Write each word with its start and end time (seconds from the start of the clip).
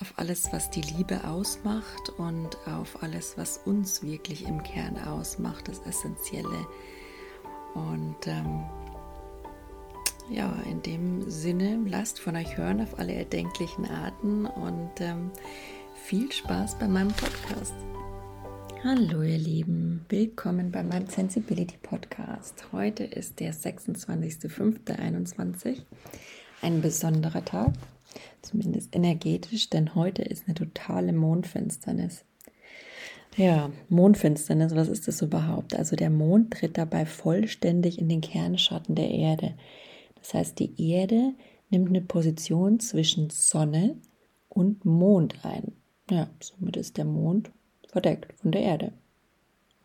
auf 0.00 0.14
alles, 0.16 0.50
was 0.52 0.70
die 0.70 0.80
Liebe 0.80 1.22
ausmacht 1.24 2.08
und 2.16 2.56
auf 2.66 3.02
alles, 3.02 3.36
was 3.36 3.58
uns 3.58 4.02
wirklich 4.02 4.46
im 4.46 4.62
Kern 4.62 4.96
ausmacht, 4.98 5.68
das 5.68 5.80
Essentielle. 5.80 6.66
Und 7.74 8.26
ähm, 8.26 8.64
ja, 10.30 10.56
in 10.70 10.80
dem 10.82 11.30
Sinne, 11.30 11.78
lasst 11.86 12.18
von 12.18 12.34
euch 12.36 12.56
hören 12.56 12.80
auf 12.80 12.98
alle 12.98 13.12
erdenklichen 13.12 13.84
Arten 13.84 14.46
und 14.46 14.90
ähm, 15.00 15.30
viel 15.94 16.32
Spaß 16.32 16.78
bei 16.78 16.88
meinem 16.88 17.12
Podcast. 17.12 17.74
Hallo 18.82 19.20
ihr 19.20 19.36
Lieben, 19.36 20.06
willkommen 20.08 20.70
bei 20.70 20.82
meinem 20.82 21.08
Sensibility 21.08 21.76
Podcast. 21.76 22.64
Heute 22.72 23.04
ist 23.04 23.38
der 23.38 23.52
26.05.21, 23.52 25.82
ein 26.62 26.80
besonderer 26.80 27.44
Tag 27.44 27.74
zumindest 28.42 28.94
energetisch, 28.94 29.70
denn 29.70 29.94
heute 29.94 30.22
ist 30.22 30.44
eine 30.46 30.54
totale 30.54 31.12
Mondfinsternis. 31.12 32.24
Ja, 33.36 33.70
Mondfinsternis, 33.88 34.74
was 34.74 34.88
ist 34.88 35.06
das 35.06 35.22
überhaupt? 35.22 35.74
Also 35.74 35.96
der 35.96 36.10
Mond 36.10 36.52
tritt 36.52 36.76
dabei 36.76 37.06
vollständig 37.06 37.98
in 37.98 38.08
den 38.08 38.20
Kernschatten 38.20 38.94
der 38.94 39.10
Erde. 39.10 39.54
Das 40.16 40.34
heißt, 40.34 40.58
die 40.58 40.90
Erde 40.90 41.34
nimmt 41.70 41.88
eine 41.88 42.00
Position 42.00 42.80
zwischen 42.80 43.30
Sonne 43.30 43.96
und 44.48 44.84
Mond 44.84 45.44
ein. 45.44 45.72
Ja, 46.10 46.28
somit 46.40 46.76
ist 46.76 46.96
der 46.96 47.04
Mond 47.04 47.50
verdeckt 47.86 48.32
von 48.40 48.50
der 48.50 48.62
Erde. 48.62 48.92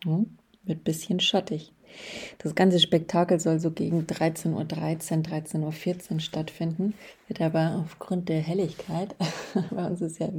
Ja, 0.03 0.25
ein 0.67 0.79
bisschen 0.79 1.19
schattig. 1.19 1.71
Das 2.39 2.55
ganze 2.55 2.79
Spektakel 2.79 3.39
soll 3.39 3.59
so 3.59 3.71
gegen 3.71 4.01
13.13 4.01 4.53
Uhr, 4.53 4.61
13.14 4.61 6.13
Uhr 6.13 6.19
stattfinden, 6.19 6.93
wird 7.27 7.41
aber 7.41 7.81
aufgrund 7.83 8.29
der 8.29 8.41
Helligkeit, 8.41 9.15
bei 9.71 9.87
uns 9.87 10.01
ist 10.01 10.19
ja 10.19 10.29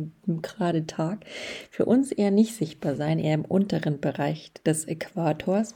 gerade 0.43 0.87
Tag, 0.87 1.25
für 1.71 1.87
uns 1.87 2.13
eher 2.13 2.31
nicht 2.31 2.55
sichtbar 2.55 2.97
sein, 2.97 3.19
eher 3.19 3.35
im 3.35 3.45
unteren 3.45 4.01
Bereich 4.01 4.53
des 4.65 4.87
Äquators. 4.87 5.75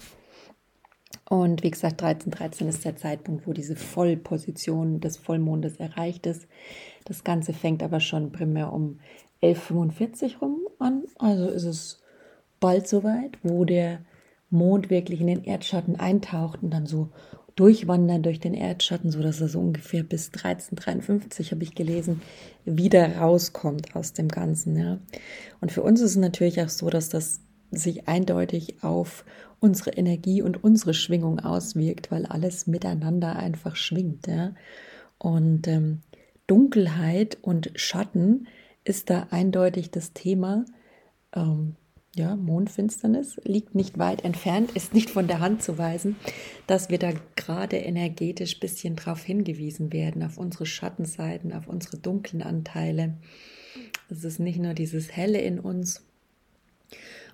Und 1.28 1.62
wie 1.62 1.70
gesagt, 1.70 2.02
13.13 2.02 2.30
13 2.30 2.68
ist 2.68 2.84
der 2.84 2.96
Zeitpunkt, 2.96 3.46
wo 3.46 3.52
diese 3.52 3.76
Vollposition 3.76 5.00
des 5.00 5.16
Vollmondes 5.16 5.76
erreicht 5.76 6.26
ist. 6.26 6.48
Das 7.04 7.22
Ganze 7.24 7.52
fängt 7.52 7.82
aber 7.82 8.00
schon 8.00 8.32
primär 8.32 8.72
um 8.72 8.98
11.45 9.42 10.38
rum 10.38 10.58
an. 10.80 11.04
Also 11.18 11.48
ist 11.48 11.64
es 11.64 12.02
bald 12.58 12.88
soweit, 12.88 13.38
wo 13.42 13.64
der 13.64 14.00
Mond 14.50 14.90
wirklich 14.90 15.20
in 15.20 15.28
den 15.28 15.44
Erdschatten 15.44 15.98
eintaucht 15.98 16.62
und 16.62 16.70
dann 16.70 16.86
so 16.86 17.10
durchwandern 17.56 18.22
durch 18.22 18.40
den 18.40 18.54
Erdschatten, 18.54 19.10
so 19.10 19.22
dass 19.22 19.40
er 19.40 19.48
so 19.48 19.60
ungefähr 19.60 20.02
bis 20.02 20.28
1353 20.28 21.52
habe 21.52 21.62
ich 21.62 21.74
gelesen, 21.74 22.22
wieder 22.64 23.18
rauskommt 23.18 23.94
aus 23.96 24.12
dem 24.12 24.28
Ganzen. 24.28 24.76
Ja. 24.76 24.98
Und 25.60 25.72
für 25.72 25.82
uns 25.82 26.00
ist 26.00 26.12
es 26.12 26.16
natürlich 26.16 26.60
auch 26.62 26.68
so, 26.68 26.88
dass 26.90 27.08
das 27.08 27.40
sich 27.70 28.08
eindeutig 28.08 28.82
auf 28.82 29.24
unsere 29.60 29.90
Energie 29.90 30.42
und 30.42 30.64
unsere 30.64 30.94
Schwingung 30.94 31.40
auswirkt, 31.40 32.10
weil 32.10 32.26
alles 32.26 32.66
miteinander 32.66 33.36
einfach 33.36 33.76
schwingt. 33.76 34.26
Ja. 34.26 34.54
Und 35.18 35.68
ähm, 35.68 36.00
Dunkelheit 36.46 37.38
und 37.42 37.70
Schatten 37.74 38.48
ist 38.84 39.10
da 39.10 39.28
eindeutig 39.30 39.90
das 39.90 40.12
Thema. 40.14 40.64
Ähm, 41.34 41.76
ja, 42.16 42.34
Mondfinsternis 42.34 43.40
liegt 43.44 43.74
nicht 43.74 43.98
weit 43.98 44.24
entfernt, 44.24 44.72
ist 44.72 44.94
nicht 44.94 45.10
von 45.10 45.28
der 45.28 45.38
Hand 45.38 45.62
zu 45.62 45.78
weisen, 45.78 46.16
dass 46.66 46.90
wir 46.90 46.98
da 46.98 47.12
gerade 47.36 47.76
energetisch 47.76 48.56
ein 48.56 48.60
bisschen 48.60 48.96
darauf 48.96 49.22
hingewiesen 49.22 49.92
werden, 49.92 50.24
auf 50.24 50.36
unsere 50.36 50.66
Schattenseiten, 50.66 51.52
auf 51.52 51.68
unsere 51.68 51.98
dunklen 51.98 52.42
Anteile. 52.42 53.14
Es 54.10 54.24
ist 54.24 54.40
nicht 54.40 54.58
nur 54.58 54.74
dieses 54.74 55.16
Helle 55.16 55.40
in 55.40 55.60
uns. 55.60 56.04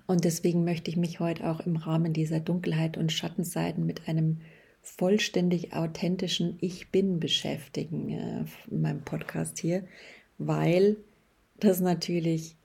Und 0.05 0.23
deswegen 0.23 0.63
möchte 0.63 0.91
ich 0.91 0.97
mich 0.97 1.19
heute 1.19 1.49
auch 1.49 1.59
im 1.61 1.75
Rahmen 1.75 2.13
dieser 2.13 2.39
Dunkelheit 2.39 2.97
und 2.97 3.11
Schattenseiten 3.11 3.85
mit 3.85 4.07
einem 4.07 4.41
vollständig 4.81 5.73
authentischen 5.73 6.57
Ich 6.61 6.91
Bin 6.91 7.19
beschäftigen, 7.19 8.09
äh, 8.09 8.45
in 8.71 8.81
meinem 8.81 9.01
Podcast 9.01 9.57
hier, 9.59 9.83
weil 10.37 10.97
das 11.59 11.81
natürlich 11.81 12.55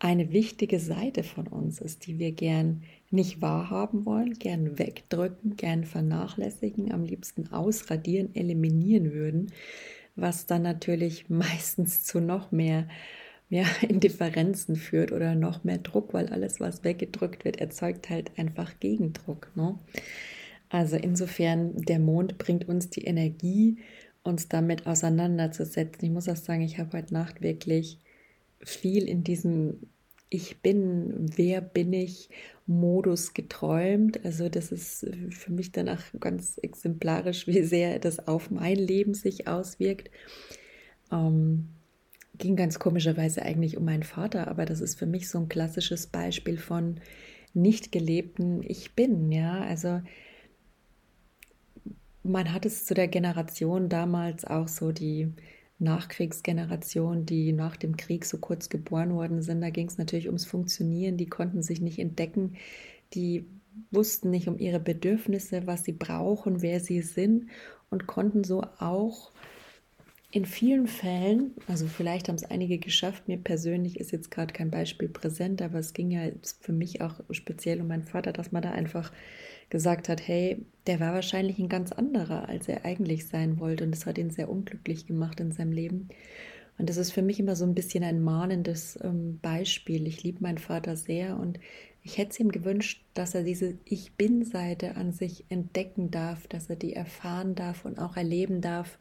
eine 0.00 0.32
wichtige 0.32 0.78
Seite 0.78 1.24
von 1.24 1.48
uns 1.48 1.80
ist, 1.80 2.06
die 2.06 2.18
wir 2.18 2.32
gern 2.32 2.82
nicht 3.10 3.42
wahrhaben 3.42 4.06
wollen, 4.06 4.34
gern 4.34 4.78
wegdrücken, 4.78 5.56
gern 5.56 5.84
vernachlässigen, 5.84 6.92
am 6.92 7.04
liebsten 7.04 7.52
ausradieren, 7.52 8.34
eliminieren 8.34 9.12
würden, 9.12 9.52
was 10.14 10.46
dann 10.46 10.62
natürlich 10.62 11.28
meistens 11.28 12.04
zu 12.04 12.20
noch 12.20 12.52
mehr 12.52 12.88
ja, 13.50 13.64
Indifferenzen 13.88 14.76
führt 14.76 15.10
oder 15.10 15.34
noch 15.34 15.64
mehr 15.64 15.78
Druck, 15.78 16.14
weil 16.14 16.28
alles, 16.28 16.60
was 16.60 16.84
weggedrückt 16.84 17.44
wird, 17.44 17.56
erzeugt 17.56 18.10
halt 18.10 18.38
einfach 18.38 18.78
Gegendruck. 18.78 19.50
Ne? 19.56 19.78
Also 20.68 20.96
insofern, 20.96 21.74
der 21.76 21.98
Mond 21.98 22.38
bringt 22.38 22.68
uns 22.68 22.90
die 22.90 23.04
Energie, 23.04 23.78
uns 24.22 24.48
damit 24.48 24.86
auseinanderzusetzen. 24.86 26.04
Ich 26.04 26.10
muss 26.10 26.28
auch 26.28 26.36
sagen, 26.36 26.60
ich 26.60 26.78
habe 26.78 26.98
heute 26.98 27.14
Nacht 27.14 27.40
wirklich 27.40 27.98
viel 28.60 29.08
in 29.08 29.24
diesem 29.24 29.78
Ich 30.30 30.60
bin, 30.60 31.26
wer 31.36 31.60
bin 31.60 31.92
ich 31.92 32.28
Modus 32.66 33.32
geträumt. 33.32 34.24
Also 34.24 34.48
das 34.48 34.72
ist 34.72 35.06
für 35.30 35.52
mich 35.52 35.72
danach 35.72 36.02
ganz 36.20 36.58
exemplarisch, 36.58 37.46
wie 37.46 37.62
sehr 37.62 37.98
das 37.98 38.26
auf 38.26 38.50
mein 38.50 38.76
Leben 38.76 39.14
sich 39.14 39.48
auswirkt. 39.48 40.10
Ähm, 41.10 41.70
ging 42.36 42.56
ganz 42.56 42.78
komischerweise 42.78 43.42
eigentlich 43.42 43.76
um 43.76 43.84
meinen 43.84 44.02
Vater, 44.04 44.48
aber 44.48 44.64
das 44.64 44.80
ist 44.80 44.98
für 44.98 45.06
mich 45.06 45.28
so 45.28 45.38
ein 45.38 45.48
klassisches 45.48 46.06
Beispiel 46.06 46.58
von, 46.58 47.00
nicht 47.54 47.92
gelebten 47.92 48.62
Ich 48.62 48.94
bin, 48.94 49.32
ja, 49.32 49.60
also 49.60 50.00
man 52.22 52.52
hat 52.52 52.66
es 52.66 52.84
zu 52.84 52.94
der 52.94 53.08
Generation 53.08 53.88
damals 53.88 54.44
auch 54.44 54.68
so 54.68 54.92
die 54.92 55.32
Nachkriegsgeneration, 55.78 57.24
die 57.24 57.52
nach 57.52 57.76
dem 57.76 57.96
Krieg 57.96 58.24
so 58.24 58.38
kurz 58.38 58.68
geboren 58.68 59.14
worden 59.14 59.42
sind. 59.42 59.60
Da 59.60 59.70
ging 59.70 59.86
es 59.86 59.98
natürlich 59.98 60.26
ums 60.26 60.44
Funktionieren. 60.44 61.16
Die 61.16 61.28
konnten 61.28 61.62
sich 61.62 61.80
nicht 61.80 61.98
entdecken. 61.98 62.56
Die 63.14 63.46
wussten 63.90 64.30
nicht 64.30 64.48
um 64.48 64.58
ihre 64.58 64.80
Bedürfnisse, 64.80 65.66
was 65.66 65.84
sie 65.84 65.92
brauchen, 65.92 66.62
wer 66.62 66.80
sie 66.80 67.00
sind 67.00 67.46
und 67.90 68.06
konnten 68.06 68.44
so 68.44 68.62
auch 68.78 69.32
in 70.30 70.44
vielen 70.44 70.88
Fällen, 70.88 71.54
also 71.68 71.86
vielleicht 71.86 72.28
haben 72.28 72.34
es 72.34 72.44
einige 72.44 72.78
geschafft, 72.78 73.28
mir 73.28 73.38
persönlich 73.38 73.98
ist 73.98 74.12
jetzt 74.12 74.30
gerade 74.30 74.52
kein 74.52 74.70
Beispiel 74.70 75.08
präsent, 75.08 75.62
aber 75.62 75.78
es 75.78 75.94
ging 75.94 76.10
ja 76.10 76.28
für 76.60 76.72
mich 76.72 77.00
auch 77.00 77.20
speziell 77.30 77.80
um 77.80 77.88
meinen 77.88 78.04
Vater, 78.04 78.32
dass 78.32 78.52
man 78.52 78.60
da 78.62 78.72
einfach 78.72 79.10
gesagt 79.70 80.08
hat, 80.08 80.26
hey, 80.26 80.64
der 80.86 81.00
war 81.00 81.12
wahrscheinlich 81.12 81.58
ein 81.58 81.68
ganz 81.68 81.92
anderer, 81.92 82.48
als 82.48 82.68
er 82.68 82.84
eigentlich 82.84 83.26
sein 83.26 83.60
wollte. 83.60 83.84
Und 83.84 83.90
das 83.90 84.06
hat 84.06 84.18
ihn 84.18 84.30
sehr 84.30 84.48
unglücklich 84.48 85.06
gemacht 85.06 85.40
in 85.40 85.52
seinem 85.52 85.72
Leben. 85.72 86.08
Und 86.78 86.88
das 86.88 86.96
ist 86.96 87.10
für 87.12 87.22
mich 87.22 87.40
immer 87.40 87.56
so 87.56 87.64
ein 87.64 87.74
bisschen 87.74 88.04
ein 88.04 88.22
mahnendes 88.22 88.98
ähm, 89.02 89.38
Beispiel. 89.42 90.06
Ich 90.06 90.22
liebe 90.22 90.42
meinen 90.42 90.58
Vater 90.58 90.96
sehr 90.96 91.36
und 91.36 91.58
ich 92.02 92.16
hätte 92.16 92.30
es 92.30 92.40
ihm 92.40 92.52
gewünscht, 92.52 93.04
dass 93.14 93.34
er 93.34 93.42
diese 93.42 93.76
Ich 93.84 94.12
bin-Seite 94.12 94.96
an 94.96 95.12
sich 95.12 95.44
entdecken 95.48 96.10
darf, 96.10 96.46
dass 96.46 96.70
er 96.70 96.76
die 96.76 96.94
erfahren 96.94 97.54
darf 97.54 97.84
und 97.84 97.98
auch 97.98 98.16
erleben 98.16 98.60
darf, 98.60 98.98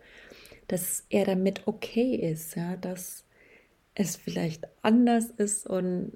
dass 0.67 1.05
er 1.09 1.25
damit 1.25 1.67
okay 1.67 2.15
ist, 2.15 2.55
ja, 2.55 2.75
dass 2.75 3.23
es 3.95 4.15
vielleicht 4.15 4.67
anders 4.81 5.29
ist 5.37 5.67
und 5.67 6.11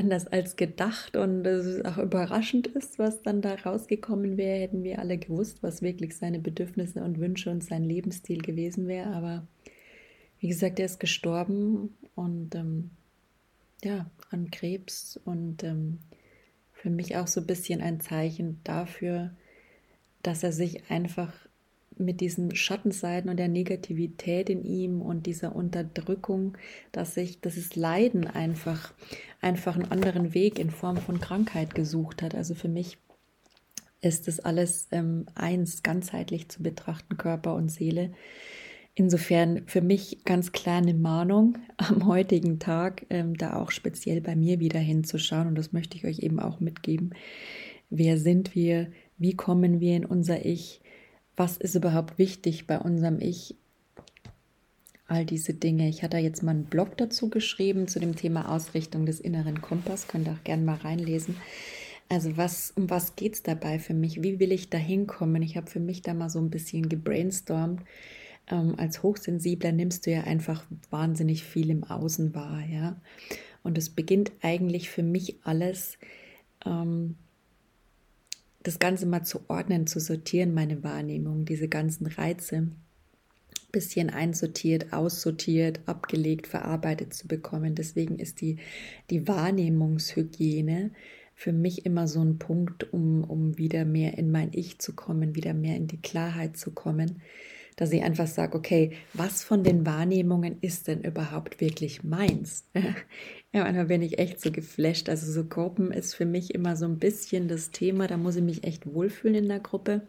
anders 0.00 0.26
als 0.26 0.56
gedacht 0.56 1.14
und 1.14 1.46
es 1.46 1.84
auch 1.84 1.98
überraschend 1.98 2.66
ist, 2.68 2.98
was 2.98 3.22
dann 3.22 3.42
da 3.42 3.54
rausgekommen 3.54 4.38
wäre, 4.38 4.58
hätten 4.58 4.82
wir 4.82 4.98
alle 4.98 5.18
gewusst, 5.18 5.62
was 5.62 5.82
wirklich 5.82 6.16
seine 6.16 6.38
Bedürfnisse 6.38 7.04
und 7.04 7.20
Wünsche 7.20 7.50
und 7.50 7.62
sein 7.62 7.84
Lebensstil 7.84 8.40
gewesen 8.40 8.88
wäre. 8.88 9.10
Aber 9.10 9.46
wie 10.38 10.48
gesagt, 10.48 10.78
er 10.78 10.86
ist 10.86 11.00
gestorben 11.00 11.96
und 12.14 12.54
ähm, 12.54 12.90
ja, 13.84 14.10
an 14.30 14.50
Krebs 14.50 15.20
und 15.24 15.62
ähm, 15.64 15.98
für 16.72 16.90
mich 16.90 17.16
auch 17.16 17.26
so 17.26 17.40
ein 17.40 17.46
bisschen 17.46 17.82
ein 17.82 18.00
Zeichen 18.00 18.60
dafür, 18.64 19.32
dass 20.22 20.42
er 20.42 20.52
sich 20.52 20.90
einfach 20.90 21.32
mit 22.04 22.20
diesen 22.20 22.54
Schattenseiten 22.54 23.30
und 23.30 23.36
der 23.36 23.48
Negativität 23.48 24.50
in 24.50 24.64
ihm 24.64 25.02
und 25.02 25.26
dieser 25.26 25.54
Unterdrückung, 25.54 26.56
dass 26.92 27.14
sich 27.14 27.40
das 27.40 27.76
Leiden 27.76 28.26
einfach, 28.26 28.92
einfach 29.40 29.76
einen 29.76 29.90
anderen 29.90 30.34
Weg 30.34 30.58
in 30.58 30.70
Form 30.70 30.96
von 30.96 31.20
Krankheit 31.20 31.74
gesucht 31.74 32.22
hat. 32.22 32.34
Also 32.34 32.54
für 32.54 32.68
mich 32.68 32.98
ist 34.00 34.28
das 34.28 34.40
alles 34.40 34.88
ähm, 34.92 35.26
eins, 35.34 35.82
ganzheitlich 35.82 36.48
zu 36.48 36.62
betrachten, 36.62 37.16
Körper 37.16 37.54
und 37.54 37.70
Seele. 37.70 38.12
Insofern 38.94 39.62
für 39.66 39.82
mich 39.82 40.24
ganz 40.24 40.52
klar 40.52 40.78
eine 40.78 40.94
Mahnung 40.94 41.58
am 41.76 42.06
heutigen 42.06 42.58
Tag, 42.58 43.06
ähm, 43.10 43.36
da 43.36 43.56
auch 43.56 43.70
speziell 43.70 44.20
bei 44.20 44.36
mir 44.36 44.60
wieder 44.60 44.80
hinzuschauen. 44.80 45.48
Und 45.48 45.54
das 45.56 45.72
möchte 45.72 45.96
ich 45.96 46.04
euch 46.04 46.20
eben 46.20 46.40
auch 46.40 46.60
mitgeben. 46.60 47.14
Wer 47.90 48.18
sind 48.18 48.54
wir? 48.54 48.90
Wie 49.18 49.34
kommen 49.34 49.80
wir 49.80 49.96
in 49.96 50.04
unser 50.04 50.44
Ich? 50.44 50.80
Was 51.36 51.56
ist 51.56 51.74
überhaupt 51.74 52.18
wichtig 52.18 52.66
bei 52.66 52.78
unserem 52.78 53.20
Ich? 53.20 53.56
All 55.06 55.24
diese 55.24 55.54
Dinge. 55.54 55.88
Ich 55.88 56.02
hatte 56.02 56.18
jetzt 56.18 56.42
mal 56.42 56.52
einen 56.52 56.64
Blog 56.64 56.96
dazu 56.96 57.30
geschrieben 57.30 57.88
zu 57.88 57.98
dem 57.98 58.14
Thema 58.14 58.54
Ausrichtung 58.54 59.06
des 59.06 59.18
inneren 59.18 59.60
Kompass. 59.60 60.06
Könnt 60.06 60.28
ihr 60.28 60.34
auch 60.34 60.44
gerne 60.44 60.62
mal 60.62 60.76
reinlesen. 60.76 61.36
Also 62.08 62.36
was, 62.36 62.72
um 62.76 62.90
was 62.90 63.16
geht 63.16 63.34
es 63.34 63.42
dabei 63.42 63.78
für 63.78 63.94
mich? 63.94 64.22
Wie 64.22 64.38
will 64.38 64.52
ich 64.52 64.68
da 64.68 64.78
hinkommen? 64.78 65.42
Ich 65.42 65.56
habe 65.56 65.70
für 65.70 65.80
mich 65.80 66.02
da 66.02 66.14
mal 66.14 66.28
so 66.28 66.40
ein 66.40 66.50
bisschen 66.50 66.88
gebrainstormt. 66.88 67.82
Ähm, 68.48 68.74
als 68.76 69.02
Hochsensibler 69.02 69.72
nimmst 69.72 70.06
du 70.06 70.10
ja 70.10 70.22
einfach 70.24 70.64
wahnsinnig 70.90 71.44
viel 71.44 71.70
im 71.70 71.84
Außen 71.84 72.34
wahr, 72.34 72.64
ja. 72.68 73.00
Und 73.62 73.78
es 73.78 73.90
beginnt 73.90 74.32
eigentlich 74.42 74.90
für 74.90 75.02
mich 75.02 75.36
alles 75.44 75.98
ähm, 76.66 77.16
das 78.62 78.78
Ganze 78.78 79.06
mal 79.06 79.24
zu 79.24 79.40
ordnen, 79.48 79.86
zu 79.86 80.00
sortieren, 80.00 80.54
meine 80.54 80.82
Wahrnehmung, 80.82 81.44
diese 81.44 81.68
ganzen 81.68 82.06
Reize 82.06 82.68
bisschen 83.72 84.10
einsortiert, 84.10 84.92
aussortiert, 84.92 85.80
abgelegt, 85.86 86.46
verarbeitet 86.46 87.14
zu 87.14 87.28
bekommen. 87.28 87.74
Deswegen 87.74 88.18
ist 88.18 88.40
die, 88.40 88.56
die 89.10 89.26
Wahrnehmungshygiene 89.28 90.90
für 91.34 91.52
mich 91.52 91.86
immer 91.86 92.06
so 92.06 92.20
ein 92.20 92.38
Punkt, 92.38 92.92
um, 92.92 93.24
um 93.24 93.56
wieder 93.56 93.84
mehr 93.84 94.18
in 94.18 94.30
mein 94.30 94.50
Ich 94.52 94.78
zu 94.78 94.94
kommen, 94.94 95.34
wieder 95.34 95.54
mehr 95.54 95.76
in 95.76 95.86
die 95.86 96.00
Klarheit 96.00 96.56
zu 96.56 96.72
kommen, 96.72 97.22
dass 97.76 97.92
ich 97.92 98.02
einfach 98.02 98.26
sage, 98.26 98.56
okay, 98.56 98.92
was 99.14 99.42
von 99.42 99.64
den 99.64 99.86
Wahrnehmungen 99.86 100.58
ist 100.60 100.88
denn 100.88 101.02
überhaupt 101.02 101.60
wirklich 101.60 102.02
meins? 102.02 102.64
Ja, 103.52 103.64
manchmal 103.64 103.86
bin 103.86 104.02
ich 104.02 104.20
echt 104.20 104.40
so 104.40 104.52
geflasht. 104.52 105.08
Also 105.08 105.30
so 105.32 105.44
Gruppen 105.44 105.90
ist 105.90 106.14
für 106.14 106.24
mich 106.24 106.54
immer 106.54 106.76
so 106.76 106.84
ein 106.84 107.00
bisschen 107.00 107.48
das 107.48 107.72
Thema. 107.72 108.06
Da 108.06 108.16
muss 108.16 108.36
ich 108.36 108.44
mich 108.44 108.62
echt 108.62 108.86
wohlfühlen 108.86 109.34
in 109.34 109.48
der 109.48 109.58
Gruppe. 109.58 110.02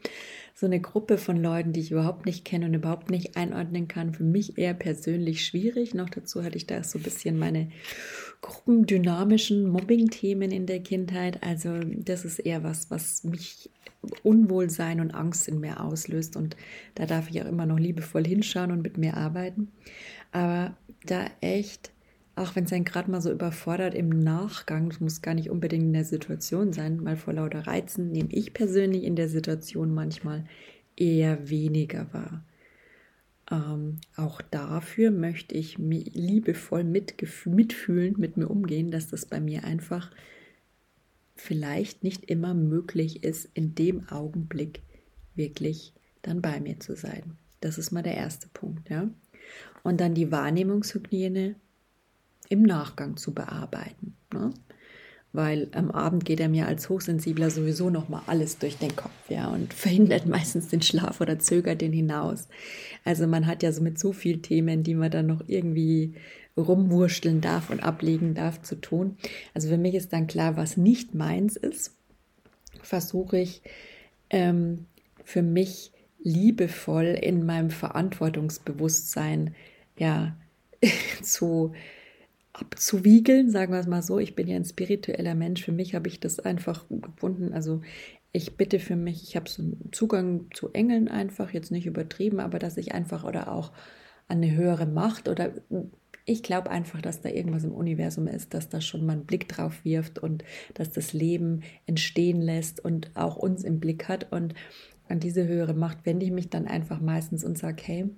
So 0.53 0.67
eine 0.67 0.79
Gruppe 0.79 1.17
von 1.17 1.41
Leuten, 1.41 1.73
die 1.73 1.79
ich 1.79 1.89
überhaupt 1.89 2.27
nicht 2.27 2.45
kenne 2.45 2.67
und 2.67 2.75
überhaupt 2.75 3.09
nicht 3.09 3.37
einordnen 3.37 3.87
kann, 3.87 4.13
für 4.13 4.23
mich 4.23 4.59
eher 4.59 4.75
persönlich 4.75 5.43
schwierig. 5.43 5.95
Noch 5.95 6.11
dazu 6.11 6.43
hatte 6.43 6.55
ich 6.55 6.67
da 6.67 6.83
so 6.83 6.99
ein 6.99 7.03
bisschen 7.03 7.39
meine 7.39 7.71
gruppendynamischen 8.41 9.67
Mobbing-Themen 9.67 10.51
in 10.51 10.67
der 10.67 10.81
Kindheit. 10.81 11.41
Also 11.41 11.79
das 11.79 12.25
ist 12.25 12.37
eher 12.37 12.63
was, 12.63 12.91
was 12.91 13.23
mich 13.23 13.71
Unwohlsein 14.23 14.99
und 14.99 15.13
Angst 15.13 15.47
in 15.47 15.59
mir 15.59 15.81
auslöst. 15.81 16.35
Und 16.35 16.55
da 16.95 17.05
darf 17.05 17.29
ich 17.29 17.41
auch 17.41 17.47
immer 17.47 17.65
noch 17.65 17.79
liebevoll 17.79 18.25
hinschauen 18.25 18.71
und 18.71 18.81
mit 18.81 18.97
mir 18.97 19.17
arbeiten. 19.17 19.71
Aber 20.31 20.75
da 21.05 21.25
echt 21.41 21.91
auch 22.35 22.55
wenn 22.55 22.63
es 22.63 22.73
einen 22.73 22.85
gerade 22.85 23.11
mal 23.11 23.21
so 23.21 23.31
überfordert 23.31 23.93
im 23.93 24.09
Nachgang, 24.09 24.89
das 24.89 24.99
muss 24.99 25.21
gar 25.21 25.33
nicht 25.33 25.49
unbedingt 25.49 25.83
in 25.83 25.93
der 25.93 26.05
Situation 26.05 26.73
sein, 26.73 27.03
mal 27.03 27.17
vor 27.17 27.33
lauter 27.33 27.67
Reizen, 27.67 28.11
nehme 28.11 28.29
ich 28.31 28.53
persönlich 28.53 29.03
in 29.03 29.15
der 29.15 29.27
Situation 29.27 29.93
manchmal 29.93 30.45
eher 30.95 31.49
weniger 31.49 32.07
wahr. 32.13 32.45
Ähm, 33.51 33.97
auch 34.15 34.41
dafür 34.41 35.11
möchte 35.11 35.55
ich 35.55 35.77
liebevoll 35.77 36.83
mitfühlend 36.83 38.17
mit 38.17 38.37
mir 38.37 38.47
umgehen, 38.47 38.91
dass 38.91 39.07
das 39.07 39.25
bei 39.25 39.41
mir 39.41 39.65
einfach 39.65 40.09
vielleicht 41.41 42.03
nicht 42.03 42.25
immer 42.25 42.53
möglich 42.53 43.23
ist, 43.23 43.49
in 43.53 43.73
dem 43.75 44.07
Augenblick 44.09 44.81
wirklich 45.35 45.93
dann 46.21 46.41
bei 46.41 46.59
mir 46.59 46.79
zu 46.79 46.95
sein. 46.95 47.37
Das 47.61 47.77
ist 47.77 47.91
mal 47.91 48.03
der 48.03 48.15
erste 48.15 48.47
Punkt, 48.53 48.89
ja. 48.89 49.09
Und 49.83 49.99
dann 49.99 50.13
die 50.13 50.31
Wahrnehmungshygiene 50.31 51.55
im 52.49 52.61
Nachgang 52.61 53.17
zu 53.17 53.33
bearbeiten. 53.33 54.15
Ne? 54.31 54.53
Weil 55.33 55.69
am 55.71 55.89
Abend 55.89 56.25
geht 56.25 56.39
er 56.39 56.49
mir 56.49 56.67
als 56.67 56.89
Hochsensibler 56.89 57.49
sowieso 57.49 57.89
nochmal 57.89 58.21
alles 58.27 58.59
durch 58.59 58.77
den 58.77 58.95
Kopf, 58.95 59.29
ja, 59.29 59.47
und 59.47 59.73
verhindert 59.73 60.27
meistens 60.27 60.67
den 60.67 60.81
Schlaf 60.81 61.21
oder 61.21 61.39
zögert 61.39 61.81
den 61.81 61.93
hinaus. 61.93 62.47
Also 63.03 63.25
man 63.25 63.47
hat 63.47 63.63
ja 63.63 63.71
so 63.71 63.81
mit 63.81 63.97
so 63.97 64.13
vielen 64.13 64.43
Themen, 64.43 64.83
die 64.83 64.93
man 64.93 65.09
dann 65.09 65.25
noch 65.25 65.41
irgendwie 65.47 66.13
rumwurschteln 66.57 67.41
darf 67.41 67.69
und 67.69 67.81
ablegen 67.81 68.33
darf 68.33 68.61
zu 68.61 68.75
tun. 68.75 69.17
Also 69.53 69.69
für 69.69 69.77
mich 69.77 69.95
ist 69.95 70.13
dann 70.13 70.27
klar, 70.27 70.57
was 70.57 70.77
nicht 70.77 71.15
meins 71.15 71.55
ist, 71.55 71.95
versuche 72.81 73.37
ich 73.39 73.61
ähm, 74.29 74.85
für 75.23 75.41
mich 75.41 75.91
liebevoll 76.23 77.05
in 77.05 77.45
meinem 77.45 77.69
Verantwortungsbewusstsein 77.69 79.55
ja 79.97 80.35
zu 81.23 81.73
abzuwiegeln, 82.53 83.49
sagen 83.49 83.73
wir 83.73 83.79
es 83.79 83.87
mal 83.87 84.03
so. 84.03 84.19
Ich 84.19 84.35
bin 84.35 84.47
ja 84.47 84.55
ein 84.55 84.65
spiritueller 84.65 85.35
Mensch. 85.35 85.63
Für 85.63 85.71
mich 85.71 85.95
habe 85.95 86.09
ich 86.09 86.19
das 86.19 86.39
einfach 86.39 86.85
gefunden. 86.89 87.53
Also 87.53 87.81
ich 88.33 88.57
bitte 88.57 88.79
für 88.79 88.95
mich, 88.95 89.23
ich 89.23 89.35
habe 89.35 89.49
so 89.49 89.61
einen 89.61 89.89
Zugang 89.91 90.45
zu 90.53 90.71
Engeln 90.73 91.07
einfach, 91.07 91.53
jetzt 91.53 91.71
nicht 91.71 91.85
übertrieben, 91.85 92.39
aber 92.39 92.59
dass 92.59 92.77
ich 92.77 92.93
einfach 92.93 93.23
oder 93.23 93.51
auch 93.51 93.71
an 94.27 94.37
eine 94.37 94.51
höhere 94.51 94.85
Macht 94.85 95.27
oder 95.27 95.53
ich 96.31 96.43
glaube 96.43 96.71
einfach, 96.71 97.01
dass 97.01 97.21
da 97.21 97.29
irgendwas 97.29 97.63
im 97.63 97.73
Universum 97.73 98.27
ist, 98.27 98.53
dass 98.53 98.69
da 98.69 98.81
schon 98.81 99.05
mal 99.05 99.13
einen 99.13 99.25
Blick 99.25 99.47
drauf 99.47 99.83
wirft 99.83 100.19
und 100.19 100.43
dass 100.73 100.91
das 100.91 101.13
Leben 101.13 101.61
entstehen 101.85 102.41
lässt 102.41 102.83
und 102.83 103.11
auch 103.15 103.35
uns 103.35 103.63
im 103.63 103.79
Blick 103.79 104.07
hat. 104.07 104.31
Und 104.31 104.53
an 105.07 105.19
diese 105.19 105.47
höhere 105.47 105.73
Macht 105.73 106.05
wende 106.05 106.25
ich 106.25 106.31
mich 106.31 106.49
dann 106.49 106.67
einfach 106.67 107.01
meistens 107.01 107.43
und 107.43 107.57
sage, 107.57 107.83
hey, 107.85 108.09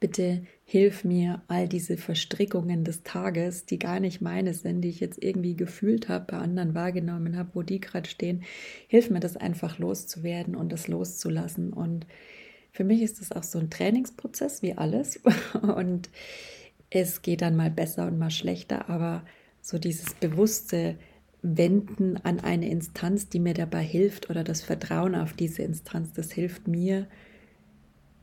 Bitte 0.00 0.42
hilf 0.64 1.02
mir, 1.02 1.42
all 1.48 1.68
diese 1.68 1.96
Verstrickungen 1.96 2.84
des 2.84 3.02
Tages, 3.02 3.66
die 3.66 3.80
gar 3.80 3.98
nicht 3.98 4.20
meine 4.20 4.54
sind, 4.54 4.82
die 4.82 4.90
ich 4.90 5.00
jetzt 5.00 5.20
irgendwie 5.22 5.56
gefühlt 5.56 6.08
habe, 6.08 6.26
bei 6.30 6.38
anderen 6.38 6.74
wahrgenommen 6.74 7.36
habe, 7.36 7.50
wo 7.54 7.62
die 7.62 7.80
gerade 7.80 8.08
stehen, 8.08 8.44
hilf 8.86 9.10
mir 9.10 9.18
das 9.18 9.36
einfach 9.36 9.80
loszuwerden 9.80 10.54
und 10.54 10.70
das 10.70 10.86
loszulassen. 10.86 11.72
Und 11.72 12.06
für 12.70 12.84
mich 12.84 13.02
ist 13.02 13.20
das 13.20 13.32
auch 13.32 13.42
so 13.42 13.58
ein 13.58 13.70
Trainingsprozess 13.70 14.62
wie 14.62 14.74
alles. 14.74 15.20
Und 15.62 16.10
es 16.90 17.22
geht 17.22 17.42
dann 17.42 17.56
mal 17.56 17.70
besser 17.70 18.06
und 18.06 18.18
mal 18.18 18.30
schlechter, 18.30 18.88
aber 18.88 19.24
so 19.60 19.78
dieses 19.78 20.14
bewusste 20.14 20.96
wenden 21.42 22.16
an 22.16 22.40
eine 22.40 22.68
Instanz, 22.68 23.28
die 23.28 23.38
mir 23.38 23.54
dabei 23.54 23.82
hilft 23.82 24.30
oder 24.30 24.44
das 24.44 24.62
Vertrauen 24.62 25.14
auf 25.14 25.32
diese 25.32 25.62
Instanz, 25.62 26.12
das 26.12 26.32
hilft 26.32 26.66
mir 26.66 27.06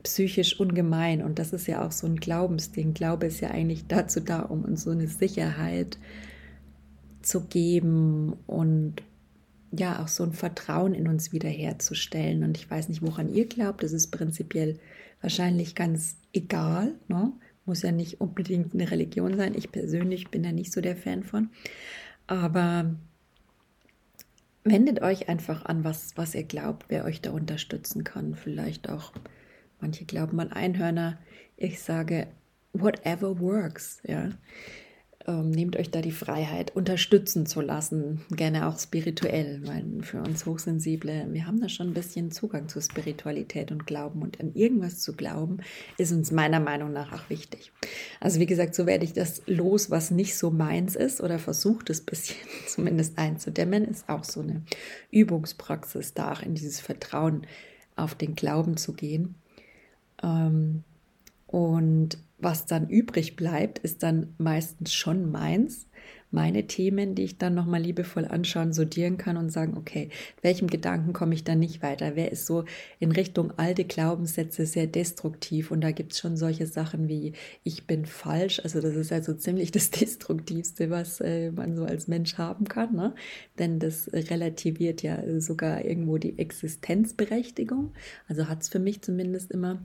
psychisch 0.02 0.58
ungemein. 0.60 1.22
Und 1.22 1.38
das 1.38 1.52
ist 1.52 1.66
ja 1.66 1.84
auch 1.84 1.92
so 1.92 2.06
ein 2.06 2.16
Glaubensding. 2.16 2.94
Glaube 2.94 3.26
ist 3.26 3.40
ja 3.40 3.50
eigentlich 3.50 3.86
dazu 3.86 4.20
da, 4.20 4.40
um 4.40 4.64
uns 4.64 4.82
so 4.82 4.90
eine 4.90 5.08
Sicherheit 5.08 5.98
zu 7.22 7.46
geben 7.46 8.34
und 8.46 9.02
ja, 9.72 10.02
auch 10.02 10.08
so 10.08 10.22
ein 10.22 10.32
Vertrauen 10.32 10.94
in 10.94 11.08
uns 11.08 11.32
wiederherzustellen. 11.32 12.44
Und 12.44 12.56
ich 12.56 12.70
weiß 12.70 12.88
nicht, 12.88 13.02
woran 13.02 13.28
ihr 13.28 13.46
glaubt. 13.46 13.82
Das 13.82 13.92
ist 13.92 14.10
prinzipiell 14.10 14.78
wahrscheinlich 15.20 15.74
ganz 15.74 16.16
egal. 16.32 16.94
Ne? 17.08 17.32
Muss 17.66 17.82
ja 17.82 17.92
nicht 17.92 18.20
unbedingt 18.20 18.74
eine 18.74 18.90
Religion 18.90 19.36
sein. 19.36 19.54
Ich 19.54 19.70
persönlich 19.72 20.28
bin 20.28 20.42
da 20.42 20.52
nicht 20.52 20.72
so 20.72 20.80
der 20.80 20.96
Fan 20.96 21.24
von. 21.24 21.50
Aber 22.26 22.94
wendet 24.64 25.02
euch 25.02 25.28
einfach 25.28 25.64
an, 25.64 25.84
was, 25.84 26.16
was 26.16 26.34
ihr 26.34 26.44
glaubt, 26.44 26.86
wer 26.88 27.04
euch 27.04 27.20
da 27.20 27.30
unterstützen 27.30 28.04
kann. 28.04 28.34
Vielleicht 28.34 28.88
auch, 28.88 29.12
manche 29.80 30.04
glauben 30.04 30.40
an 30.40 30.52
Einhörner. 30.52 31.18
Ich 31.56 31.80
sage, 31.80 32.28
whatever 32.72 33.40
works, 33.40 34.00
ja. 34.06 34.30
Ähm, 35.28 35.50
nehmt 35.50 35.76
euch 35.76 35.90
da 35.90 36.00
die 36.02 36.12
Freiheit, 36.12 36.76
unterstützen 36.76 37.46
zu 37.46 37.60
lassen, 37.60 38.20
gerne 38.30 38.68
auch 38.68 38.78
spirituell, 38.78 39.60
weil 39.64 39.84
für 40.02 40.20
uns 40.20 40.46
Hochsensible, 40.46 41.26
wir 41.32 41.46
haben 41.48 41.60
da 41.60 41.68
schon 41.68 41.88
ein 41.88 41.94
bisschen 41.94 42.30
Zugang 42.30 42.68
zu 42.68 42.80
Spiritualität 42.80 43.72
und 43.72 43.88
Glauben 43.88 44.22
und 44.22 44.38
an 44.38 44.54
irgendwas 44.54 45.00
zu 45.00 45.14
glauben, 45.14 45.58
ist 45.98 46.12
uns 46.12 46.30
meiner 46.30 46.60
Meinung 46.60 46.92
nach 46.92 47.12
auch 47.12 47.28
wichtig. 47.28 47.72
Also 48.20 48.38
wie 48.38 48.46
gesagt, 48.46 48.76
so 48.76 48.86
werde 48.86 49.04
ich 49.04 49.14
das 49.14 49.42
los, 49.46 49.90
was 49.90 50.12
nicht 50.12 50.36
so 50.36 50.52
meins 50.52 50.94
ist 50.94 51.20
oder 51.20 51.40
versucht 51.40 51.90
es 51.90 52.02
ein 52.02 52.06
bisschen 52.06 52.36
zumindest 52.68 53.18
einzudämmen, 53.18 53.84
ist 53.84 54.08
auch 54.08 54.22
so 54.22 54.42
eine 54.42 54.62
Übungspraxis, 55.10 56.14
da 56.14 56.34
auch 56.34 56.42
in 56.42 56.54
dieses 56.54 56.78
Vertrauen 56.78 57.48
auf 57.96 58.14
den 58.14 58.36
Glauben 58.36 58.76
zu 58.76 58.92
gehen. 58.92 59.34
Ähm, 60.22 60.84
und 61.46 62.18
was 62.38 62.66
dann 62.66 62.88
übrig 62.88 63.36
bleibt, 63.36 63.78
ist 63.78 64.02
dann 64.02 64.34
meistens 64.36 64.92
schon 64.92 65.30
meins, 65.30 65.86
meine 66.30 66.66
Themen, 66.66 67.14
die 67.14 67.22
ich 67.22 67.38
dann 67.38 67.54
nochmal 67.54 67.80
liebevoll 67.80 68.26
anschauen, 68.26 68.72
sortieren 68.72 69.16
kann 69.16 69.36
und 69.36 69.50
sagen, 69.50 69.76
okay, 69.76 70.10
welchem 70.42 70.66
Gedanken 70.66 71.12
komme 71.12 71.34
ich 71.34 71.44
dann 71.44 71.60
nicht 71.60 71.82
weiter? 71.82 72.14
Wer 72.14 72.32
ist 72.32 72.46
so 72.46 72.64
in 72.98 73.12
Richtung 73.12 73.52
alte 73.58 73.84
Glaubenssätze 73.84 74.66
sehr 74.66 74.86
destruktiv? 74.86 75.70
Und 75.70 75.80
da 75.82 75.92
gibt 75.92 76.12
es 76.12 76.18
schon 76.18 76.36
solche 76.36 76.66
Sachen 76.66 77.08
wie, 77.08 77.32
ich 77.62 77.86
bin 77.86 78.04
falsch. 78.04 78.60
Also 78.62 78.80
das 78.80 78.96
ist 78.96 79.12
also 79.12 79.34
ziemlich 79.34 79.70
das 79.70 79.90
Destruktivste, 79.92 80.90
was 80.90 81.20
äh, 81.20 81.52
man 81.52 81.76
so 81.76 81.84
als 81.84 82.08
Mensch 82.08 82.36
haben 82.36 82.66
kann. 82.66 82.94
Ne? 82.94 83.14
Denn 83.58 83.78
das 83.78 84.10
relativiert 84.12 85.02
ja 85.02 85.40
sogar 85.40 85.84
irgendwo 85.84 86.18
die 86.18 86.38
Existenzberechtigung. 86.38 87.92
Also 88.28 88.48
hat 88.48 88.62
es 88.62 88.68
für 88.68 88.80
mich 88.80 89.00
zumindest 89.00 89.52
immer. 89.52 89.80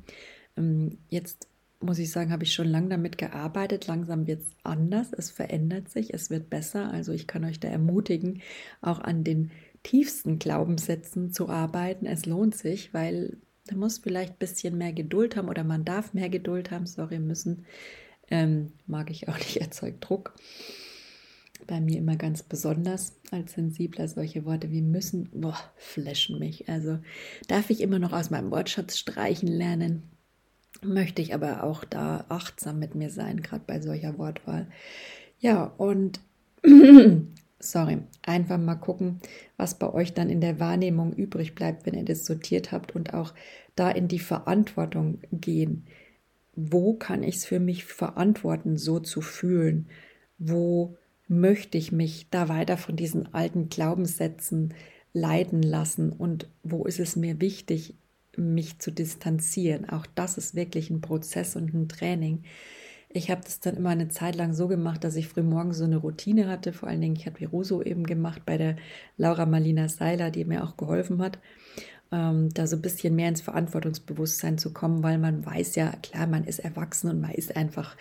Ähm, 0.57 0.97
jetzt 1.09 1.47
muss 1.81 1.99
ich 1.99 2.11
sagen, 2.11 2.31
habe 2.31 2.43
ich 2.43 2.53
schon 2.53 2.67
lange 2.67 2.89
damit 2.89 3.17
gearbeitet. 3.17 3.87
Langsam 3.87 4.27
wird 4.27 4.41
es 4.41 4.55
anders, 4.63 5.13
es 5.13 5.31
verändert 5.31 5.89
sich, 5.89 6.13
es 6.13 6.29
wird 6.29 6.49
besser. 6.49 6.91
Also 6.91 7.11
ich 7.11 7.27
kann 7.27 7.43
euch 7.43 7.59
da 7.59 7.67
ermutigen, 7.67 8.41
auch 8.81 8.99
an 8.99 9.23
den 9.23 9.51
tiefsten 9.83 10.39
Glaubenssätzen 10.39 11.31
zu 11.31 11.49
arbeiten. 11.49 12.05
Es 12.05 12.25
lohnt 12.25 12.55
sich, 12.55 12.93
weil 12.93 13.37
man 13.69 13.79
muss 13.79 13.99
vielleicht 13.99 14.33
ein 14.33 14.39
bisschen 14.39 14.77
mehr 14.77 14.93
Geduld 14.93 15.35
haben 15.35 15.49
oder 15.49 15.63
man 15.63 15.85
darf 15.85 16.13
mehr 16.13 16.29
Geduld 16.29 16.71
haben. 16.71 16.85
Sorry, 16.85 17.19
müssen. 17.19 17.65
Ähm, 18.29 18.73
mag 18.87 19.09
ich 19.09 19.27
auch 19.27 19.37
nicht, 19.37 19.57
erzeugt 19.61 20.07
Druck. 20.07 20.35
Bei 21.67 21.79
mir 21.79 21.97
immer 21.97 22.15
ganz 22.15 22.41
besonders 22.41 23.15
als 23.29 23.53
sensibler 23.53 24.07
solche 24.07 24.45
Worte 24.45 24.71
wie 24.71 24.81
müssen, 24.81 25.29
boah, 25.31 25.57
flashen 25.77 26.39
mich. 26.39 26.67
Also 26.67 26.99
darf 27.47 27.69
ich 27.69 27.81
immer 27.81 27.99
noch 27.99 28.13
aus 28.13 28.31
meinem 28.31 28.49
Wortschatz 28.51 28.97
streichen 28.97 29.47
lernen 29.47 30.03
möchte 30.83 31.21
ich 31.21 31.33
aber 31.33 31.63
auch 31.63 31.83
da 31.83 32.25
achtsam 32.29 32.79
mit 32.79 32.95
mir 32.95 33.09
sein, 33.09 33.41
gerade 33.41 33.63
bei 33.65 33.79
solcher 33.81 34.17
Wortwahl. 34.17 34.67
Ja, 35.39 35.63
und 35.77 36.19
sorry, 37.59 37.99
einfach 38.23 38.57
mal 38.57 38.75
gucken, 38.75 39.19
was 39.57 39.77
bei 39.77 39.91
euch 39.91 40.13
dann 40.13 40.29
in 40.29 40.41
der 40.41 40.59
Wahrnehmung 40.59 41.13
übrig 41.13 41.55
bleibt, 41.55 41.85
wenn 41.85 41.93
ihr 41.93 42.05
das 42.05 42.25
sortiert 42.25 42.71
habt 42.71 42.95
und 42.95 43.13
auch 43.13 43.33
da 43.75 43.89
in 43.89 44.07
die 44.07 44.19
Verantwortung 44.19 45.19
gehen. 45.31 45.85
Wo 46.55 46.93
kann 46.93 47.23
ich 47.23 47.37
es 47.37 47.45
für 47.45 47.59
mich 47.59 47.85
verantworten, 47.85 48.77
so 48.77 48.99
zu 48.99 49.21
fühlen? 49.21 49.87
Wo 50.37 50.97
möchte 51.27 51.77
ich 51.77 51.91
mich 51.91 52.29
da 52.29 52.49
weiter 52.49 52.77
von 52.77 52.95
diesen 52.95 53.33
alten 53.33 53.69
Glaubenssätzen 53.69 54.73
leiten 55.13 55.61
lassen 55.61 56.11
und 56.11 56.49
wo 56.63 56.85
ist 56.85 56.99
es 56.99 57.15
mir 57.15 57.39
wichtig, 57.39 57.95
mich 58.37 58.79
zu 58.79 58.91
distanzieren. 58.91 59.89
Auch 59.89 60.05
das 60.15 60.37
ist 60.37 60.55
wirklich 60.55 60.89
ein 60.89 61.01
Prozess 61.01 61.55
und 61.55 61.73
ein 61.73 61.89
Training. 61.89 62.43
Ich 63.09 63.29
habe 63.29 63.41
das 63.43 63.59
dann 63.59 63.75
immer 63.75 63.89
eine 63.89 64.07
Zeit 64.07 64.35
lang 64.35 64.53
so 64.53 64.67
gemacht, 64.69 65.03
dass 65.03 65.17
ich 65.17 65.27
frühmorgens 65.27 65.77
so 65.77 65.83
eine 65.83 65.97
Routine 65.97 66.47
hatte. 66.47 66.71
Vor 66.71 66.87
allen 66.87 67.01
Dingen, 67.01 67.17
ich 67.17 67.25
habe 67.25 67.39
wie 67.41 67.45
Russo 67.45 67.81
eben 67.81 68.05
gemacht 68.05 68.43
bei 68.45 68.57
der 68.57 68.77
Laura 69.17 69.45
Marlina 69.45 69.89
Seiler, 69.89 70.31
die 70.31 70.45
mir 70.45 70.63
auch 70.63 70.77
geholfen 70.77 71.21
hat, 71.21 71.39
ähm, 72.13 72.53
da 72.53 72.67
so 72.67 72.77
ein 72.77 72.81
bisschen 72.81 73.15
mehr 73.15 73.27
ins 73.27 73.41
Verantwortungsbewusstsein 73.41 74.57
zu 74.57 74.71
kommen, 74.71 75.03
weil 75.03 75.17
man 75.17 75.45
weiß 75.45 75.75
ja, 75.75 75.91
klar, 76.01 76.27
man 76.27 76.45
ist 76.45 76.59
erwachsen 76.59 77.09
und 77.09 77.19
man 77.19 77.31
ist 77.31 77.55
einfach 77.55 77.97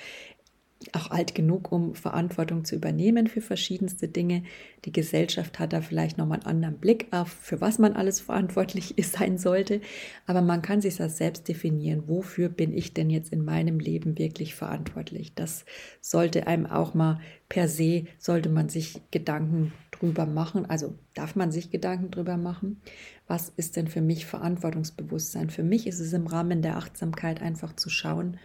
auch 0.95 1.11
alt 1.11 1.35
genug, 1.35 1.71
um 1.73 1.95
Verantwortung 1.95 2.65
zu 2.65 2.75
übernehmen 2.75 3.27
für 3.27 3.43
verschiedenste 3.43 4.09
Dinge. 4.09 4.45
Die 4.87 4.93
Gesellschaft 4.93 5.59
hat 5.59 5.75
da 5.75 5.83
vielleicht 5.83 6.17
nochmal 6.17 6.39
einen 6.39 6.47
anderen 6.47 6.79
Blick 6.79 7.09
auf, 7.11 7.29
für 7.29 7.61
was 7.61 7.79
man 7.79 7.93
alles 7.93 8.21
verantwortlich 8.21 8.95
sein 9.03 9.37
sollte. 9.37 9.83
Aber 10.27 10.41
man 10.41 10.63
kann 10.63 10.81
sich 10.81 10.97
das 10.97 11.19
selbst 11.19 11.49
definieren. 11.49 12.05
Wofür 12.07 12.49
bin 12.49 12.73
ich 12.73 12.95
denn 12.95 13.11
jetzt 13.11 13.31
in 13.31 13.45
meinem 13.45 13.79
Leben 13.79 14.17
wirklich 14.17 14.55
verantwortlich? 14.55 15.35
Das 15.35 15.67
sollte 16.01 16.47
einem 16.47 16.65
auch 16.65 16.95
mal 16.95 17.21
per 17.51 17.69
se, 17.69 18.07
sollte 18.19 18.49
man 18.49 18.71
sich 18.71 19.03
Gedanken 19.11 19.75
drüber 19.91 20.25
machen. 20.25 20.65
Also 20.65 20.95
darf 21.13 21.37
man 21.37 21.53
sich 21.53 21.71
Gedanken 21.71 22.11
drüber 22.11 22.39
machen. 22.39 22.81
Was 23.27 23.51
ist 23.55 23.77
denn 23.77 23.89
für 23.89 24.01
mich 24.01 24.25
Verantwortungsbewusstsein? 24.25 25.51
Für 25.51 25.63
mich 25.63 25.87
ist 25.87 26.01
es 26.01 26.15
im 26.15 26.27
Rahmen 26.27 26.63
der 26.63 26.79
Achtsamkeit 26.79 27.43
einfach 27.43 27.77
zu 27.77 27.91
schauen, 27.91 28.39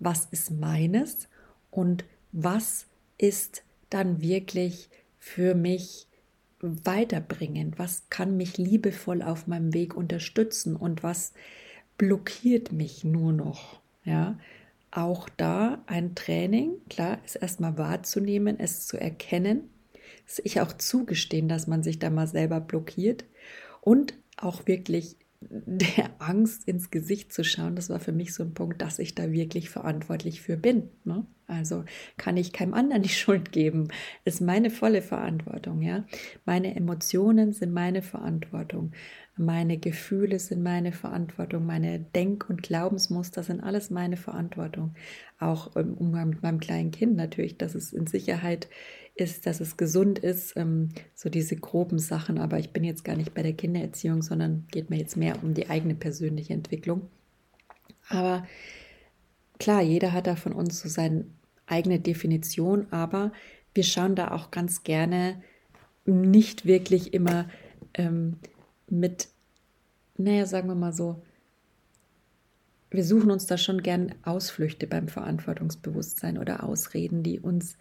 was 0.00 0.26
ist 0.26 0.50
meines 0.50 1.28
und 1.72 2.04
was 2.30 2.86
ist 3.18 3.64
dann 3.90 4.20
wirklich 4.20 4.88
für 5.18 5.56
mich 5.56 6.06
weiterbringend, 6.60 7.80
was 7.80 8.04
kann 8.08 8.36
mich 8.36 8.56
liebevoll 8.56 9.22
auf 9.22 9.48
meinem 9.48 9.74
Weg 9.74 9.96
unterstützen 9.96 10.76
und 10.76 11.02
was 11.02 11.32
blockiert 11.98 12.70
mich 12.70 13.02
nur 13.02 13.32
noch, 13.32 13.80
ja? 14.04 14.38
Auch 14.94 15.30
da 15.30 15.82
ein 15.86 16.14
Training, 16.14 16.74
klar, 16.90 17.18
ist 17.24 17.36
erstmal 17.36 17.78
wahrzunehmen, 17.78 18.60
es 18.60 18.86
zu 18.86 18.98
erkennen, 18.98 19.70
sich 20.26 20.60
auch 20.60 20.74
zugestehen, 20.74 21.48
dass 21.48 21.66
man 21.66 21.82
sich 21.82 21.98
da 21.98 22.10
mal 22.10 22.26
selber 22.26 22.60
blockiert 22.60 23.24
und 23.80 24.14
auch 24.36 24.66
wirklich 24.66 25.16
der 25.50 26.10
Angst 26.18 26.66
ins 26.66 26.90
Gesicht 26.90 27.32
zu 27.32 27.44
schauen, 27.44 27.76
das 27.76 27.90
war 27.90 28.00
für 28.00 28.12
mich 28.12 28.34
so 28.34 28.42
ein 28.42 28.54
Punkt, 28.54 28.80
dass 28.82 28.98
ich 28.98 29.14
da 29.14 29.32
wirklich 29.32 29.70
verantwortlich 29.70 30.40
für 30.40 30.56
bin. 30.56 30.90
Ne? 31.04 31.26
Also 31.46 31.84
kann 32.16 32.36
ich 32.36 32.52
keinem 32.52 32.74
anderen 32.74 33.02
die 33.02 33.08
Schuld 33.08 33.52
geben. 33.52 33.88
Ist 34.24 34.40
meine 34.40 34.70
volle 34.70 35.02
Verantwortung, 35.02 35.82
ja. 35.82 36.04
Meine 36.44 36.74
Emotionen 36.74 37.52
sind 37.52 37.72
meine 37.72 38.02
Verantwortung. 38.02 38.92
Meine 39.36 39.78
Gefühle 39.78 40.38
sind 40.38 40.62
meine 40.62 40.92
Verantwortung. 40.92 41.64
Meine 41.64 42.00
Denk- 42.00 42.48
und 42.50 42.62
Glaubensmuster 42.62 43.42
sind 43.42 43.60
alles 43.60 43.90
meine 43.90 44.16
Verantwortung. 44.16 44.94
Auch 45.38 45.74
im 45.76 45.94
Umgang 45.94 46.30
mit 46.30 46.42
meinem 46.42 46.60
kleinen 46.60 46.90
Kind 46.90 47.16
natürlich, 47.16 47.56
dass 47.56 47.74
es 47.74 47.92
in 47.92 48.06
Sicherheit 48.06 48.68
ist, 49.14 49.46
dass 49.46 49.60
es 49.60 49.76
gesund 49.76 50.18
ist, 50.18 50.56
ähm, 50.56 50.90
so 51.14 51.28
diese 51.28 51.56
groben 51.56 51.98
Sachen. 51.98 52.38
Aber 52.38 52.58
ich 52.58 52.72
bin 52.72 52.84
jetzt 52.84 53.04
gar 53.04 53.16
nicht 53.16 53.34
bei 53.34 53.42
der 53.42 53.52
Kindererziehung, 53.52 54.22
sondern 54.22 54.66
geht 54.70 54.90
mir 54.90 54.98
jetzt 54.98 55.16
mehr 55.16 55.42
um 55.42 55.54
die 55.54 55.68
eigene 55.68 55.94
persönliche 55.94 56.54
Entwicklung. 56.54 57.08
Aber 58.08 58.46
klar, 59.58 59.82
jeder 59.82 60.12
hat 60.12 60.26
da 60.26 60.36
von 60.36 60.52
uns 60.52 60.80
so 60.80 60.88
seine 60.88 61.26
eigene 61.66 62.00
Definition, 62.00 62.86
aber 62.90 63.32
wir 63.74 63.84
schauen 63.84 64.14
da 64.14 64.32
auch 64.32 64.50
ganz 64.50 64.82
gerne 64.82 65.42
nicht 66.04 66.66
wirklich 66.66 67.14
immer 67.14 67.48
ähm, 67.94 68.38
mit, 68.88 69.28
naja, 70.16 70.46
sagen 70.46 70.68
wir 70.68 70.74
mal 70.74 70.92
so, 70.92 71.22
wir 72.90 73.04
suchen 73.04 73.30
uns 73.30 73.46
da 73.46 73.56
schon 73.56 73.82
gern 73.82 74.14
Ausflüchte 74.22 74.86
beim 74.86 75.08
Verantwortungsbewusstsein 75.08 76.36
oder 76.36 76.62
Ausreden, 76.62 77.22
die 77.22 77.40
uns 77.40 77.78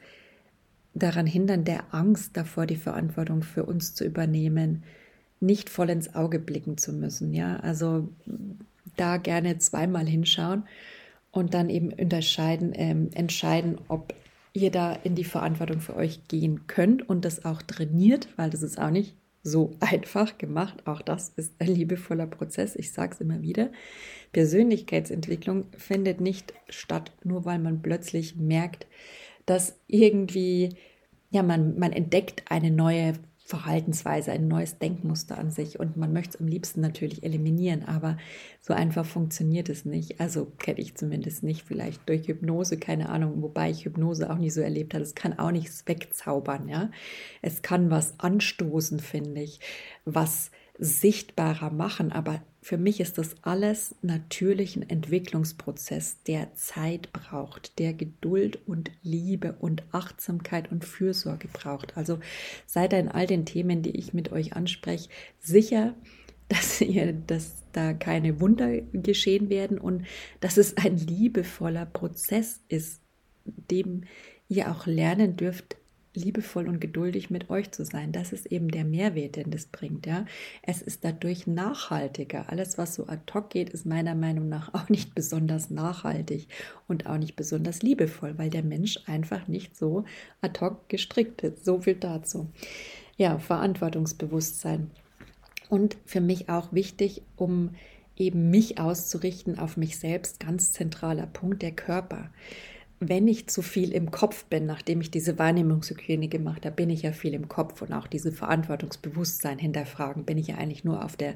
daran 0.93 1.25
hindern, 1.25 1.63
der 1.63 1.93
Angst 1.93 2.36
davor, 2.36 2.65
die 2.65 2.75
Verantwortung 2.75 3.43
für 3.43 3.63
uns 3.63 3.95
zu 3.95 4.05
übernehmen, 4.05 4.83
nicht 5.39 5.69
voll 5.69 5.89
ins 5.89 6.13
Auge 6.15 6.39
blicken 6.39 6.77
zu 6.77 6.93
müssen. 6.93 7.33
Ja, 7.33 7.57
also 7.57 8.10
da 8.98 9.17
gerne 9.17 9.57
zweimal 9.57 10.05
hinschauen 10.05 10.63
und 11.31 11.53
dann 11.53 11.69
eben 11.69 11.91
unterscheiden, 11.93 12.74
ähm, 12.75 13.10
entscheiden, 13.13 13.79
ob 13.88 14.13
ihr 14.53 14.69
da 14.69 14.93
in 14.93 15.15
die 15.15 15.24
Verantwortung 15.24 15.79
für 15.79 15.95
euch 15.95 16.27
gehen 16.27 16.67
könnt 16.67 17.07
und 17.07 17.25
das 17.25 17.45
auch 17.45 17.62
trainiert, 17.62 18.27
weil 18.36 18.50
das 18.50 18.63
ist 18.63 18.79
auch 18.79 18.91
nicht 18.91 19.15
so 19.43 19.75
einfach 19.79 20.38
gemacht. 20.38 20.86
Auch 20.86 21.01
das 21.01 21.29
ist 21.29 21.53
ein 21.60 21.67
liebevoller 21.67 22.27
Prozess. 22.27 22.75
Ich 22.75 22.91
sage 22.91 23.13
es 23.13 23.21
immer 23.21 23.41
wieder. 23.41 23.71
Persönlichkeitsentwicklung 24.33 25.65
findet 25.77 26.21
nicht 26.21 26.53
statt, 26.69 27.12
nur 27.24 27.45
weil 27.45 27.60
man 27.60 27.81
plötzlich 27.81 28.36
merkt, 28.36 28.88
dass 29.45 29.79
irgendwie, 29.88 30.75
ja, 31.29 31.43
man, 31.43 31.77
man 31.79 31.93
entdeckt 31.93 32.43
eine 32.50 32.71
neue 32.71 33.13
Verhaltensweise, 33.51 34.31
ein 34.31 34.48
neues 34.48 34.77
Denkmuster 34.77 35.38
an 35.38 35.51
sich 35.51 35.77
und 35.77 35.98
man 35.98 36.13
möchte 36.13 36.36
es 36.36 36.39
am 36.39 36.48
liebsten 36.48 36.79
natürlich 36.79 37.24
eliminieren, 37.24 37.83
aber 37.83 38.17
so 38.62 38.74
einfach 38.74 39.05
funktioniert 39.05 39.67
es 39.67 39.83
nicht. 39.83 40.21
Also 40.21 40.45
kenne 40.57 40.79
ich 40.79 40.95
zumindest 40.95 41.43
nicht, 41.43 41.63
vielleicht 41.63 42.07
durch 42.07 42.27
Hypnose, 42.27 42.77
keine 42.77 43.10
Ahnung, 43.10 43.41
wobei 43.41 43.69
ich 43.69 43.83
Hypnose 43.83 44.31
auch 44.31 44.38
nie 44.38 44.51
so 44.51 44.62
erlebt 44.62 44.93
habe. 44.93 45.03
Es 45.03 45.15
kann 45.15 45.38
auch 45.38 45.51
nichts 45.51 45.86
wegzaubern, 45.86 46.69
ja. 46.69 46.91
Es 47.41 47.62
kann 47.62 47.89
was 47.89 48.17
anstoßen, 48.19 49.01
finde 49.01 49.41
ich, 49.41 49.60
was 50.05 50.51
sichtbarer 50.82 51.70
machen. 51.70 52.12
Aber 52.12 52.42
für 52.60 52.78
mich 52.78 53.00
ist 53.00 53.20
das 53.20 53.36
alles 53.44 53.96
natürlich 54.02 54.76
ein 54.76 54.90
Entwicklungsprozess, 54.90 56.24
der 56.24 56.54
Zeit 56.56 57.14
braucht, 57.14 57.78
der 57.80 57.94
Geduld 57.94 58.60
und 58.68 58.92
Liebe 59.04 59.56
und 59.60 59.84
Achtsamkeit 59.92 60.72
und 60.72 60.84
Fürsorge 60.84 61.48
braucht. 61.48 61.96
Also 61.96 62.20
seid 62.66 62.94
in 62.94 63.10
all 63.10 63.28
den 63.28 63.46
Themen, 63.46 63.84
die 63.84 63.92
ich 63.92 64.14
mit 64.14 64.32
euch 64.32 64.56
anspreche, 64.56 65.08
sicher, 65.40 65.94
dass 66.50 66.82
ihr, 66.82 67.14
dass 67.14 67.64
da 67.72 67.94
keine 67.94 68.42
Wunder 68.42 68.82
geschehen 68.92 69.50
werden 69.50 69.78
und 69.78 70.06
dass 70.42 70.58
es 70.58 70.76
ein 70.76 70.98
liebevoller 70.98 71.86
Prozess 71.86 72.60
ist, 72.68 73.02
dem 73.46 74.04
ihr 74.50 74.70
auch 74.70 74.86
lernen 74.86 75.38
dürft, 75.38 75.78
liebevoll 76.13 76.68
und 76.68 76.82
geduldig 76.82 77.30
mit 77.30 77.50
euch 77.50 77.72
zu 77.72 77.86
sein. 77.86 78.12
Das 78.12 78.34
ist 78.34 78.48
eben 78.48 78.70
der 78.70 78.84
Mehrwert, 78.84 79.38
den 79.38 79.51
das 79.51 79.65
bringt. 79.65 80.06
Ja, 80.06 80.25
es 80.62 80.82
ist 80.82 81.03
dadurch 81.06 81.48
nachhaltiger. 81.48 82.50
Alles, 82.50 82.77
was 82.77 82.96
so 82.96 83.08
ad 83.08 83.22
hoc 83.34 83.50
geht, 83.50 83.70
ist 83.70 83.86
meiner 83.86 84.15
Meinung 84.15 84.50
nach 84.50 84.74
auch 84.74 84.89
nicht 84.89 85.15
besonders 85.15 85.70
nachhaltig 85.70 86.48
und 86.88 87.06
auch 87.06 87.18
nicht 87.18 87.36
besonders 87.36 87.82
liebevoll, 87.82 88.38
weil 88.38 88.50
der 88.50 88.63
Mensch 88.63 89.00
einfach 89.06 89.48
nicht 89.48 89.77
so 89.77 90.03
ad 90.41 90.60
hoc 90.60 90.89
gestrickt 90.89 91.44
ist. 91.44 91.63
So 91.63 91.82
viel 91.82 91.96
dazu. 91.96 92.50
Ja, 93.18 93.39
Verantwortungsbewusstsein 93.39 94.91
und 95.70 95.96
für 96.06 96.22
mich 96.22 96.50
auch 96.50 96.74
wichtig, 96.74 97.22
um 97.38 97.72
eben 98.18 98.50
mich 98.50 98.80
auszurichten 98.80 99.58
auf 99.58 99.77
mich 99.77 99.98
selbst, 99.98 100.39
ganz 100.39 100.74
zentraler 100.74 101.27
Punkt 101.27 101.62
der 101.62 101.72
Körper 101.72 102.30
wenn 103.03 103.27
ich 103.27 103.48
zu 103.48 103.63
viel 103.63 103.93
im 103.93 104.12
Kopf 104.12 104.46
bin, 104.46 104.67
nachdem 104.67 105.01
ich 105.01 105.10
diese 105.10 105.39
Wahrnehmungshygiene 105.39 106.27
gemacht 106.27 106.67
habe, 106.67 106.75
bin 106.75 106.91
ich 106.91 107.01
ja 107.01 107.12
viel 107.13 107.34
im 107.34 107.50
Kopf 107.50 107.81
und 107.81 107.91
auch 107.93 108.05
diese 108.05 108.31
Verantwortungsbewusstsein 108.31 109.58
hinterfragen, 109.58 110.24
bin 110.24 110.38
ich 110.38 110.48
ja 110.48 110.58
eigentlich 110.58 110.84
nur 110.84 111.03
auf 111.03 111.17
der 111.17 111.34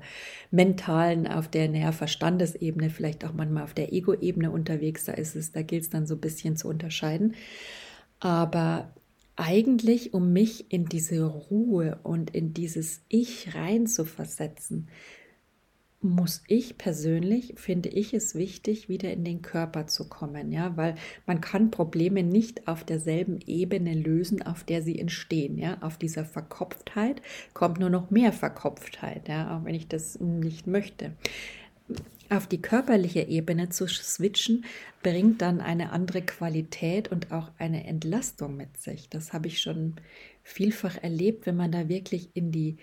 mentalen, 0.52 1.26
auf 1.26 1.48
der 1.48 1.68
näher 1.68 1.92
Verstandesebene, 1.92 2.92
vielleicht 2.92 3.26
auch 3.26 3.34
manchmal 3.34 3.64
auf 3.64 3.74
der 3.74 3.92
Ego-Ebene 3.92 4.52
unterwegs. 4.52 5.06
Da 5.06 5.14
ist 5.14 5.36
es, 5.36 5.54
da 5.54 5.64
gilt 5.64 5.82
es 5.82 5.90
dann 5.90 6.06
so 6.06 6.14
ein 6.14 6.22
bisschen 6.22 6.56
zu 6.56 6.68
unterscheiden. 6.68 7.34
Aber 8.20 8.94
eigentlich, 9.36 10.14
um 10.14 10.32
mich 10.32 10.72
in 10.72 10.86
diese 10.86 11.26
Ruhe 11.26 11.98
und 12.04 12.30
in 12.30 12.54
dieses 12.54 13.02
Ich 13.10 13.56
rein 13.56 13.88
zu 13.88 14.06
versetzen, 14.06 14.88
muss 16.06 16.44
ich 16.48 16.78
persönlich, 16.78 17.54
finde 17.58 17.90
ich 17.90 18.14
es 18.14 18.36
wichtig, 18.36 18.88
wieder 18.90 19.12
in 19.12 19.24
den 19.24 19.42
Körper 19.42 19.88
zu 19.88 20.08
kommen, 20.08 20.52
ja, 20.52 20.78
weil 20.78 20.96
man 21.26 21.42
kann 21.42 21.72
Probleme 21.72 22.24
nicht 22.24 22.68
auf 22.68 22.84
derselben 22.84 23.40
Ebene 23.46 23.94
lösen, 23.94 24.42
auf 24.42 24.64
der 24.64 24.82
sie 24.82 25.00
entstehen, 25.00 25.58
ja. 25.58 25.78
Auf 25.82 25.98
dieser 25.98 26.26
Verkopftheit 26.26 27.22
kommt 27.54 27.80
nur 27.80 27.90
noch 27.90 28.12
mehr 28.12 28.32
Verkopftheit, 28.32 29.28
ja, 29.28 29.58
auch 29.58 29.66
wenn 29.66 29.76
ich 29.76 29.88
das 29.88 30.20
nicht 30.20 30.68
möchte. 30.68 31.12
Auf 32.30 32.48
die 32.48 32.62
körperliche 32.62 33.22
Ebene 33.22 33.70
zu 33.70 33.88
switchen, 33.88 34.66
bringt 35.04 35.42
dann 35.42 35.62
eine 35.62 35.92
andere 35.92 36.24
Qualität 36.24 37.12
und 37.12 37.32
auch 37.32 37.52
eine 37.60 37.86
Entlastung 37.86 38.58
mit 38.58 38.78
sich. 38.78 39.10
Das 39.10 39.34
habe 39.34 39.48
ich 39.48 39.62
schon 39.62 39.96
vielfach 40.42 40.98
erlebt, 41.04 41.46
wenn 41.46 41.56
man 41.56 41.72
da 41.72 41.88
wirklich 41.90 42.30
in 42.34 42.52
die 42.52 42.78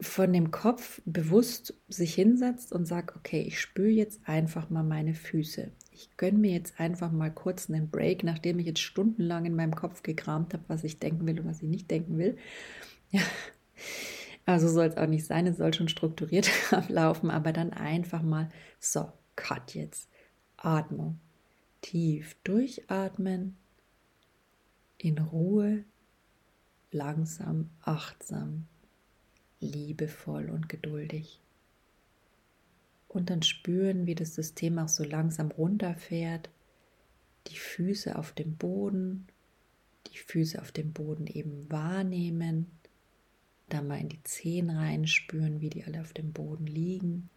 von 0.00 0.32
dem 0.32 0.50
Kopf 0.50 1.00
bewusst 1.04 1.74
sich 1.88 2.14
hinsetzt 2.14 2.72
und 2.72 2.86
sagt, 2.86 3.16
okay, 3.16 3.42
ich 3.42 3.60
spüre 3.60 3.88
jetzt 3.88 4.20
einfach 4.26 4.68
mal 4.70 4.82
meine 4.82 5.14
Füße. 5.14 5.70
Ich 5.92 6.16
gönne 6.16 6.38
mir 6.38 6.52
jetzt 6.52 6.80
einfach 6.80 7.12
mal 7.12 7.30
kurz 7.30 7.70
einen 7.70 7.90
Break, 7.90 8.24
nachdem 8.24 8.58
ich 8.58 8.66
jetzt 8.66 8.80
stundenlang 8.80 9.44
in 9.44 9.54
meinem 9.54 9.74
Kopf 9.74 10.02
gekramt 10.02 10.52
habe, 10.52 10.64
was 10.66 10.84
ich 10.84 10.98
denken 10.98 11.26
will 11.26 11.40
und 11.40 11.46
was 11.46 11.62
ich 11.62 11.68
nicht 11.68 11.90
denken 11.90 12.18
will. 12.18 12.36
Ja, 13.10 13.22
also 14.46 14.68
soll 14.68 14.86
es 14.86 14.96
auch 14.96 15.06
nicht 15.06 15.24
sein, 15.24 15.46
es 15.46 15.58
soll 15.58 15.72
schon 15.72 15.88
strukturiert 15.88 16.50
ablaufen, 16.72 17.30
aber 17.30 17.52
dann 17.52 17.72
einfach 17.72 18.22
mal 18.22 18.50
so, 18.80 19.10
cut 19.36 19.74
jetzt. 19.74 20.08
Atmung. 20.56 21.20
Tief 21.82 22.36
durchatmen, 22.44 23.56
in 24.96 25.18
Ruhe, 25.18 25.84
langsam, 26.90 27.70
achtsam 27.82 28.66
liebevoll 29.64 30.50
und 30.50 30.68
geduldig. 30.68 31.40
Und 33.08 33.30
dann 33.30 33.42
spüren, 33.42 34.06
wie 34.06 34.14
das 34.14 34.34
System 34.34 34.78
auch 34.78 34.88
so 34.88 35.04
langsam 35.04 35.50
runterfährt, 35.50 36.50
die 37.46 37.58
Füße 37.58 38.18
auf 38.18 38.32
dem 38.32 38.56
Boden, 38.56 39.26
die 40.08 40.18
Füße 40.18 40.60
auf 40.60 40.72
dem 40.72 40.92
Boden 40.92 41.26
eben 41.26 41.70
wahrnehmen, 41.70 42.66
da 43.68 43.82
mal 43.82 44.00
in 44.00 44.08
die 44.08 44.22
Zehen 44.24 44.70
reinspüren, 44.70 45.60
wie 45.60 45.70
die 45.70 45.84
alle 45.84 46.00
auf 46.00 46.12
dem 46.12 46.32
Boden 46.32 46.66
liegen, 46.66 47.30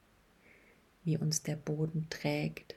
wie 1.03 1.17
uns 1.17 1.43
der 1.43 1.55
Boden 1.55 2.07
trägt, 2.09 2.75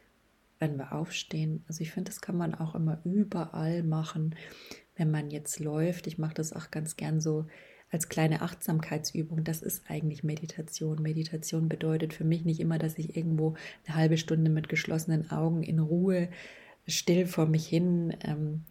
wenn 0.59 0.77
wir 0.77 0.93
aufstehen. 0.93 1.65
Also 1.69 1.83
ich 1.83 1.93
finde, 1.93 2.11
das 2.11 2.21
kann 2.21 2.37
man 2.37 2.55
auch 2.55 2.75
immer 2.75 3.01
überall 3.05 3.83
machen, 3.83 4.37
wenn 4.97 5.11
man 5.11 5.31
jetzt 5.31 5.59
läuft. 5.59 6.07
Ich 6.07 6.19
mache 6.19 6.35
das 6.35 6.53
auch 6.53 6.71
ganz 6.71 6.97
gern 6.97 7.21
so 7.21 7.47
als 7.91 8.09
kleine 8.09 8.43
Achtsamkeitsübung. 8.43 9.45
Das 9.45 9.63
ist 9.63 9.83
eigentlich 9.89 10.23
Meditation. 10.23 11.03
Meditation 11.03 11.69
bedeutet 11.69 12.15
für 12.15 12.25
mich 12.25 12.45
nicht 12.45 12.61
immer, 12.61 12.79
dass 12.79 12.99
ich 12.99 13.17
irgendwo 13.17 13.55
eine 13.87 13.97
halbe 13.97 14.17
Stunde 14.17 14.51
mit 14.51 14.69
geschlossenen 14.69 15.31
Augen 15.31 15.63
in 15.63 15.81
Ruhe 15.81 16.29
still 16.87 17.27
vor 17.27 17.47
mich 17.47 17.67
hin 17.67 18.17
ähm, 18.23 18.63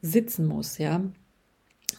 sitzen 0.00 0.46
muss, 0.46 0.78
ja. 0.78 1.02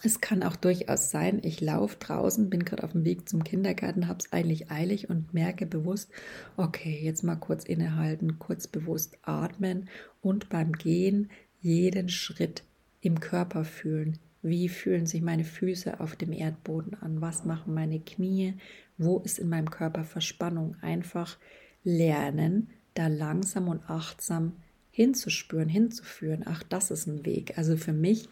Es 0.02 0.20
kann 0.20 0.42
auch 0.42 0.56
durchaus 0.56 1.10
sein, 1.10 1.40
ich 1.42 1.60
laufe 1.60 1.96
draußen, 1.98 2.50
bin 2.50 2.64
gerade 2.64 2.82
auf 2.82 2.92
dem 2.92 3.04
Weg 3.04 3.28
zum 3.28 3.44
Kindergarten, 3.44 4.08
habe 4.08 4.18
es 4.18 4.32
eigentlich 4.32 4.70
eilig 4.70 5.08
und 5.08 5.32
merke 5.32 5.66
bewusst, 5.66 6.10
okay, 6.56 7.00
jetzt 7.02 7.22
mal 7.22 7.36
kurz 7.36 7.64
innehalten, 7.64 8.38
kurz 8.38 8.66
bewusst 8.66 9.16
atmen 9.22 9.88
und 10.20 10.48
beim 10.48 10.72
Gehen 10.72 11.30
jeden 11.60 12.08
Schritt 12.08 12.64
im 13.00 13.20
Körper 13.20 13.64
fühlen, 13.64 14.18
wie 14.44 14.68
fühlen 14.68 15.06
sich 15.06 15.22
meine 15.22 15.44
Füße 15.44 16.00
auf 16.00 16.16
dem 16.16 16.32
Erdboden 16.32 16.94
an? 17.00 17.20
Was 17.20 17.44
machen 17.44 17.74
meine 17.74 17.98
Knie? 17.98 18.54
Wo 18.98 19.18
ist 19.20 19.38
in 19.38 19.48
meinem 19.48 19.70
Körper 19.70 20.04
Verspannung? 20.04 20.76
Einfach 20.82 21.38
lernen, 21.82 22.70
da 22.92 23.06
langsam 23.06 23.68
und 23.68 23.88
achtsam 23.88 24.52
hinzuspüren, 24.90 25.68
hinzuführen. 25.68 26.42
Ach, 26.46 26.62
das 26.62 26.90
ist 26.90 27.06
ein 27.06 27.24
Weg. 27.24 27.56
Also 27.56 27.76
für 27.76 27.94
mich, 27.94 28.28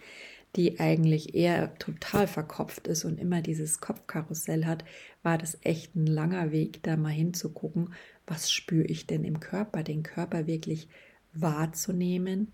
die 0.54 0.78
eigentlich 0.78 1.34
eher 1.34 1.74
total 1.78 2.26
verkopft 2.26 2.86
ist 2.86 3.04
und 3.04 3.18
immer 3.18 3.40
dieses 3.40 3.80
Kopfkarussell 3.80 4.66
hat, 4.66 4.84
war 5.22 5.38
das 5.38 5.58
echt 5.62 5.96
ein 5.96 6.06
langer 6.06 6.52
Weg, 6.52 6.82
da 6.82 6.96
mal 6.96 7.08
hinzugucken, 7.08 7.94
was 8.26 8.52
spüre 8.52 8.84
ich 8.84 9.06
denn 9.06 9.24
im 9.24 9.40
Körper, 9.40 9.82
den 9.82 10.02
Körper 10.02 10.46
wirklich 10.46 10.88
wahrzunehmen, 11.32 12.52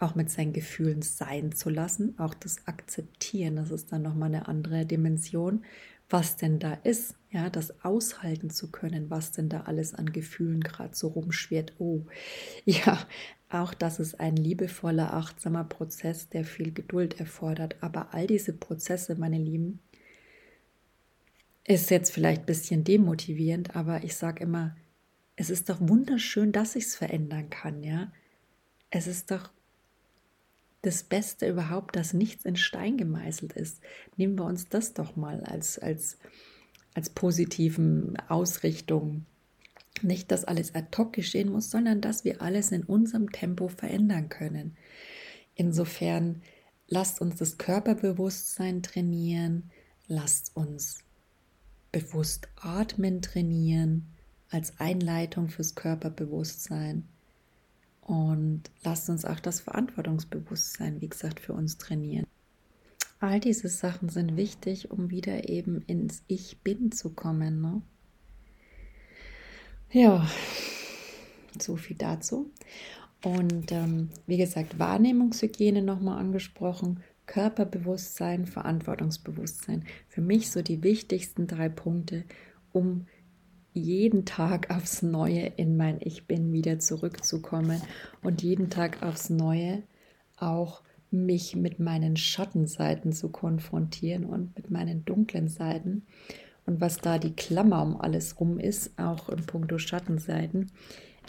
auch 0.00 0.14
mit 0.14 0.30
seinen 0.30 0.52
Gefühlen 0.52 1.02
sein 1.02 1.52
zu 1.52 1.70
lassen, 1.70 2.18
auch 2.18 2.34
das 2.34 2.66
Akzeptieren, 2.66 3.56
das 3.56 3.70
ist 3.70 3.92
dann 3.92 4.02
nochmal 4.02 4.28
eine 4.28 4.48
andere 4.48 4.86
Dimension, 4.86 5.64
was 6.08 6.36
denn 6.36 6.58
da 6.58 6.74
ist, 6.82 7.14
ja, 7.30 7.48
das 7.50 7.84
aushalten 7.84 8.50
zu 8.50 8.70
können, 8.70 9.10
was 9.10 9.30
denn 9.30 9.48
da 9.48 9.62
alles 9.62 9.94
an 9.94 10.12
Gefühlen 10.12 10.60
gerade 10.60 10.94
so 10.94 11.08
rumschwirrt. 11.08 11.74
Oh, 11.78 12.04
ja, 12.64 13.06
auch 13.48 13.74
das 13.74 14.00
ist 14.00 14.18
ein 14.18 14.36
liebevoller, 14.36 15.14
achtsamer 15.14 15.64
Prozess, 15.64 16.28
der 16.28 16.44
viel 16.44 16.72
Geduld 16.72 17.20
erfordert. 17.20 17.76
Aber 17.80 18.12
all 18.12 18.26
diese 18.26 18.52
Prozesse, 18.52 19.14
meine 19.14 19.38
Lieben, 19.38 19.80
ist 21.66 21.90
jetzt 21.90 22.10
vielleicht 22.10 22.42
ein 22.42 22.46
bisschen 22.46 22.82
demotivierend, 22.82 23.76
aber 23.76 24.02
ich 24.02 24.16
sage 24.16 24.42
immer, 24.42 24.76
es 25.36 25.50
ist 25.50 25.68
doch 25.68 25.80
wunderschön, 25.80 26.50
dass 26.52 26.74
ich 26.74 26.84
es 26.84 26.96
verändern 26.96 27.50
kann, 27.50 27.84
ja. 27.84 28.12
Es 28.90 29.06
ist 29.06 29.30
doch 29.30 29.50
das 30.82 31.02
Beste 31.02 31.48
überhaupt, 31.48 31.96
dass 31.96 32.14
nichts 32.14 32.44
in 32.44 32.56
Stein 32.56 32.96
gemeißelt 32.96 33.52
ist. 33.52 33.80
Nehmen 34.16 34.38
wir 34.38 34.44
uns 34.44 34.68
das 34.68 34.94
doch 34.94 35.16
mal 35.16 35.42
als, 35.44 35.78
als, 35.78 36.18
als 36.94 37.10
positiven 37.10 38.16
Ausrichtung. 38.28 39.26
Nicht, 40.02 40.30
dass 40.30 40.44
alles 40.44 40.74
ad 40.74 40.96
hoc 40.96 41.12
geschehen 41.12 41.50
muss, 41.50 41.70
sondern 41.70 42.00
dass 42.00 42.24
wir 42.24 42.40
alles 42.40 42.72
in 42.72 42.84
unserem 42.84 43.30
Tempo 43.30 43.68
verändern 43.68 44.28
können. 44.28 44.76
insofern 45.54 46.42
lasst 46.88 47.20
uns 47.20 47.36
das 47.36 47.58
Körperbewusstsein 47.58 48.82
trainieren, 48.82 49.70
lasst 50.08 50.56
uns 50.56 51.04
bewusst 51.92 52.48
atmen 52.56 53.20
trainieren 53.22 54.06
als 54.50 54.78
Einleitung 54.80 55.48
fürs 55.48 55.74
Körperbewusstsein. 55.74 57.08
Und 58.10 58.62
lasst 58.82 59.08
uns 59.08 59.24
auch 59.24 59.38
das 59.38 59.60
Verantwortungsbewusstsein, 59.60 61.00
wie 61.00 61.08
gesagt, 61.08 61.38
für 61.38 61.52
uns 61.52 61.78
trainieren. 61.78 62.26
All 63.20 63.38
diese 63.38 63.68
Sachen 63.68 64.08
sind 64.08 64.36
wichtig, 64.36 64.90
um 64.90 65.10
wieder 65.10 65.48
eben 65.48 65.82
ins 65.82 66.24
Ich 66.26 66.58
Bin 66.58 66.90
zu 66.90 67.10
kommen. 67.10 67.60
Ne? 67.60 67.82
Ja, 69.92 70.28
so 71.56 71.76
viel 71.76 71.96
dazu. 71.96 72.50
Und 73.22 73.70
ähm, 73.70 74.08
wie 74.26 74.38
gesagt, 74.38 74.80
Wahrnehmungshygiene 74.80 75.80
nochmal 75.80 76.18
angesprochen, 76.18 77.04
Körperbewusstsein, 77.26 78.44
Verantwortungsbewusstsein. 78.44 79.84
Für 80.08 80.20
mich 80.20 80.50
so 80.50 80.62
die 80.62 80.82
wichtigsten 80.82 81.46
drei 81.46 81.68
Punkte, 81.68 82.24
um 82.72 83.06
jeden 83.72 84.24
Tag 84.24 84.70
aufs 84.70 85.02
Neue 85.02 85.52
in 85.56 85.76
mein 85.76 85.98
Ich 86.00 86.26
Bin 86.26 86.52
wieder 86.52 86.78
zurückzukommen 86.78 87.80
und 88.22 88.42
jeden 88.42 88.70
Tag 88.70 89.02
aufs 89.02 89.30
Neue 89.30 89.82
auch 90.36 90.82
mich 91.10 91.56
mit 91.56 91.78
meinen 91.80 92.16
Schattenseiten 92.16 93.12
zu 93.12 93.28
konfrontieren 93.30 94.24
und 94.24 94.56
mit 94.56 94.70
meinen 94.70 95.04
dunklen 95.04 95.48
Seiten. 95.48 96.02
Und 96.66 96.80
was 96.80 96.98
da 96.98 97.18
die 97.18 97.34
Klammer 97.34 97.82
um 97.82 98.00
alles 98.00 98.38
rum 98.38 98.58
ist, 98.58 98.98
auch 98.98 99.28
im 99.28 99.44
Punkto 99.44 99.78
Schattenseiten, 99.78 100.70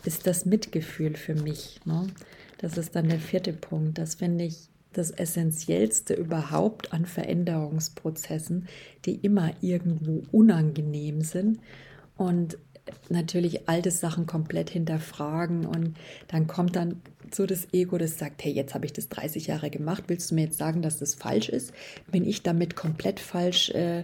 ist 0.06 0.28
das 0.28 0.46
Mitgefühl 0.46 1.16
für 1.16 1.36
mich. 1.36 1.80
Ne? 1.86 2.08
Das 2.60 2.78
ist 2.78 2.96
dann 2.96 3.10
der 3.10 3.20
vierte 3.20 3.54
Punkt. 3.54 3.98
Das 3.98 4.16
finde 4.16 4.46
ich 4.46 4.70
das 4.94 5.10
Essentiellste 5.12 6.14
überhaupt 6.14 6.94
an 6.94 7.06
Veränderungsprozessen, 7.06 8.68
die 9.06 9.16
immer 9.16 9.52
irgendwo 9.62 10.24
unangenehm 10.32 11.22
sind 11.22 11.60
und 12.22 12.58
natürlich 13.10 13.68
alte 13.68 13.92
Sachen 13.92 14.28
komplett 14.28 14.70
hinterfragen 14.70 15.66
und 15.66 15.98
dann 16.28 16.48
kommt 16.48 16.76
dann 16.76 17.02
so 17.34 17.46
das 17.46 17.68
Ego, 17.74 17.98
das 17.98 18.18
sagt, 18.18 18.44
hey, 18.44 18.52
jetzt 18.52 18.74
habe 18.74 18.86
ich 18.86 18.94
das 18.94 19.10
30 19.10 19.48
Jahre 19.48 19.70
gemacht, 19.70 20.04
willst 20.08 20.32
du 20.32 20.36
mir 20.36 20.46
jetzt 20.46 20.58
sagen, 20.58 20.82
dass 20.82 21.00
das 21.00 21.16
falsch 21.16 21.50
ist? 21.50 21.74
Bin 22.12 22.26
ich 22.26 22.44
damit 22.44 22.76
komplett 22.76 23.20
falsch? 23.20 23.70
Äh, 23.72 24.04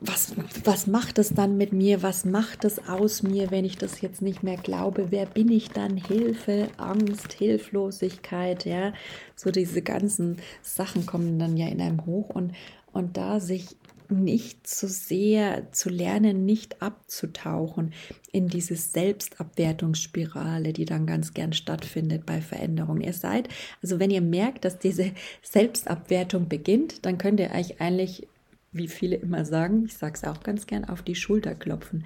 was, 0.00 0.34
was 0.64 0.88
macht 0.88 1.18
es 1.18 1.30
dann 1.30 1.56
mit 1.56 1.72
mir? 1.72 2.02
Was 2.02 2.24
macht 2.24 2.64
es 2.64 2.88
aus 2.88 3.22
mir, 3.22 3.52
wenn 3.52 3.64
ich 3.64 3.78
das 3.78 4.00
jetzt 4.00 4.22
nicht 4.22 4.42
mehr 4.42 4.56
glaube? 4.56 5.06
Wer 5.10 5.26
bin 5.26 5.52
ich 5.52 5.70
dann? 5.70 5.96
Hilfe, 5.96 6.68
Angst, 6.78 7.32
Hilflosigkeit, 7.32 8.64
ja. 8.64 8.92
So 9.36 9.52
diese 9.52 9.82
ganzen 9.82 10.38
Sachen 10.62 11.06
kommen 11.06 11.38
dann 11.38 11.56
ja 11.56 11.68
in 11.68 11.80
einem 11.80 12.06
hoch 12.06 12.30
und, 12.30 12.52
und 12.92 13.16
da 13.16 13.38
sich 13.38 13.76
nicht 14.10 14.66
zu 14.66 14.88
sehr 14.88 15.70
zu 15.72 15.90
lernen, 15.90 16.46
nicht 16.46 16.82
abzutauchen 16.82 17.92
in 18.32 18.48
diese 18.48 18.76
Selbstabwertungsspirale, 18.76 20.72
die 20.72 20.84
dann 20.84 21.06
ganz 21.06 21.34
gern 21.34 21.52
stattfindet 21.52 22.24
bei 22.26 22.40
Veränderungen. 22.40 23.02
Ihr 23.02 23.12
seid, 23.12 23.48
also 23.82 24.00
wenn 24.00 24.10
ihr 24.10 24.22
merkt, 24.22 24.64
dass 24.64 24.78
diese 24.78 25.12
Selbstabwertung 25.42 26.48
beginnt, 26.48 27.04
dann 27.04 27.18
könnt 27.18 27.40
ihr 27.40 27.50
euch 27.50 27.80
eigentlich, 27.80 28.26
wie 28.72 28.88
viele 28.88 29.16
immer 29.16 29.44
sagen, 29.44 29.84
ich 29.86 29.96
sage 29.96 30.14
es 30.14 30.24
auch 30.24 30.42
ganz 30.42 30.66
gern, 30.66 30.84
auf 30.84 31.02
die 31.02 31.14
Schulter 31.14 31.54
klopfen. 31.54 32.04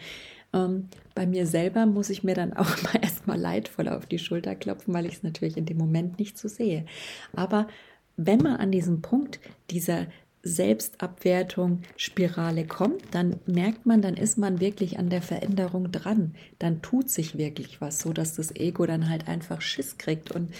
Ähm, 0.52 0.88
bei 1.14 1.26
mir 1.26 1.46
selber 1.46 1.86
muss 1.86 2.10
ich 2.10 2.24
mir 2.24 2.34
dann 2.34 2.52
auch 2.56 2.82
mal 2.82 3.00
erstmal 3.00 3.38
leidvoll 3.38 3.88
auf 3.88 4.06
die 4.06 4.18
Schulter 4.18 4.54
klopfen, 4.54 4.92
weil 4.94 5.06
ich 5.06 5.14
es 5.14 5.22
natürlich 5.22 5.56
in 5.56 5.66
dem 5.66 5.78
Moment 5.78 6.18
nicht 6.18 6.38
so 6.38 6.48
sehe. 6.48 6.84
Aber 7.32 7.68
wenn 8.16 8.38
man 8.38 8.56
an 8.56 8.70
diesem 8.70 9.02
Punkt 9.02 9.40
dieser 9.70 10.06
Selbstabwertung 10.42 11.82
Spirale 11.96 12.66
kommt, 12.66 13.02
dann 13.12 13.36
merkt 13.46 13.86
man, 13.86 14.02
dann 14.02 14.14
ist 14.14 14.38
man 14.38 14.60
wirklich 14.60 14.98
an 14.98 15.08
der 15.08 15.22
Veränderung 15.22 15.92
dran. 15.92 16.34
Dann 16.58 16.82
tut 16.82 17.10
sich 17.10 17.38
wirklich 17.38 17.80
was, 17.80 18.00
so 18.00 18.12
dass 18.12 18.34
das 18.34 18.54
Ego 18.54 18.86
dann 18.86 19.08
halt 19.08 19.28
einfach 19.28 19.60
Schiss 19.60 19.98
kriegt 19.98 20.32
und 20.32 20.52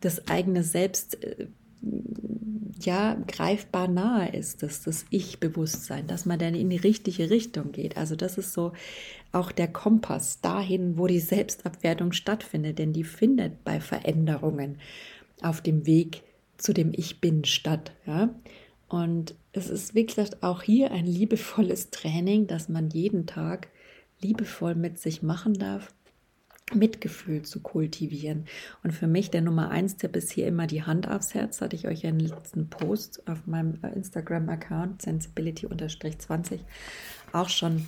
das 0.00 0.28
eigene 0.28 0.62
Selbst 0.62 1.22
äh, 1.22 1.48
ja 2.80 3.16
greifbar 3.26 3.88
nahe 3.88 4.30
ist, 4.30 4.62
dass 4.62 4.82
das 4.82 5.04
Ich-Bewusstsein, 5.10 6.06
dass 6.06 6.26
man 6.26 6.38
dann 6.38 6.54
in 6.54 6.70
die 6.70 6.76
richtige 6.76 7.30
Richtung 7.30 7.72
geht. 7.72 7.96
Also 7.96 8.16
das 8.16 8.38
ist 8.38 8.52
so 8.52 8.72
auch 9.32 9.52
der 9.52 9.68
Kompass 9.68 10.40
dahin, 10.40 10.96
wo 10.96 11.06
die 11.06 11.20
Selbstabwertung 11.20 12.12
stattfindet, 12.12 12.78
denn 12.78 12.92
die 12.92 13.04
findet 13.04 13.64
bei 13.64 13.80
Veränderungen 13.80 14.78
auf 15.42 15.60
dem 15.60 15.86
Weg 15.86 16.22
zu 16.56 16.72
dem 16.72 16.92
Ich 16.94 17.20
Bin 17.20 17.44
statt. 17.44 17.92
Ja? 18.06 18.30
Und 18.88 19.34
es 19.52 19.68
ist, 19.68 19.94
wie 19.94 20.06
gesagt, 20.06 20.42
auch 20.42 20.62
hier 20.62 20.90
ein 20.90 21.06
liebevolles 21.06 21.90
Training, 21.90 22.46
das 22.46 22.68
man 22.68 22.90
jeden 22.90 23.26
Tag 23.26 23.68
liebevoll 24.20 24.74
mit 24.74 24.98
sich 24.98 25.22
machen 25.22 25.54
darf, 25.54 25.92
Mitgefühl 26.74 27.42
zu 27.42 27.60
kultivieren. 27.60 28.46
Und 28.82 28.92
für 28.92 29.06
mich 29.06 29.30
der 29.30 29.42
Nummer 29.42 29.70
eins 29.70 29.96
Tipp 29.96 30.16
ist 30.16 30.32
hier 30.32 30.46
immer 30.46 30.66
die 30.66 30.82
Hand 30.82 31.08
aufs 31.08 31.34
Herz. 31.34 31.60
Hatte 31.60 31.76
ich 31.76 31.86
euch 31.86 32.02
ja 32.02 32.10
in 32.10 32.18
den 32.18 32.28
letzten 32.28 32.68
Post 32.68 33.26
auf 33.28 33.46
meinem 33.46 33.78
Instagram-Account 33.82 35.02
sensibility-20 35.02 36.60
auch 37.32 37.48
schon 37.48 37.86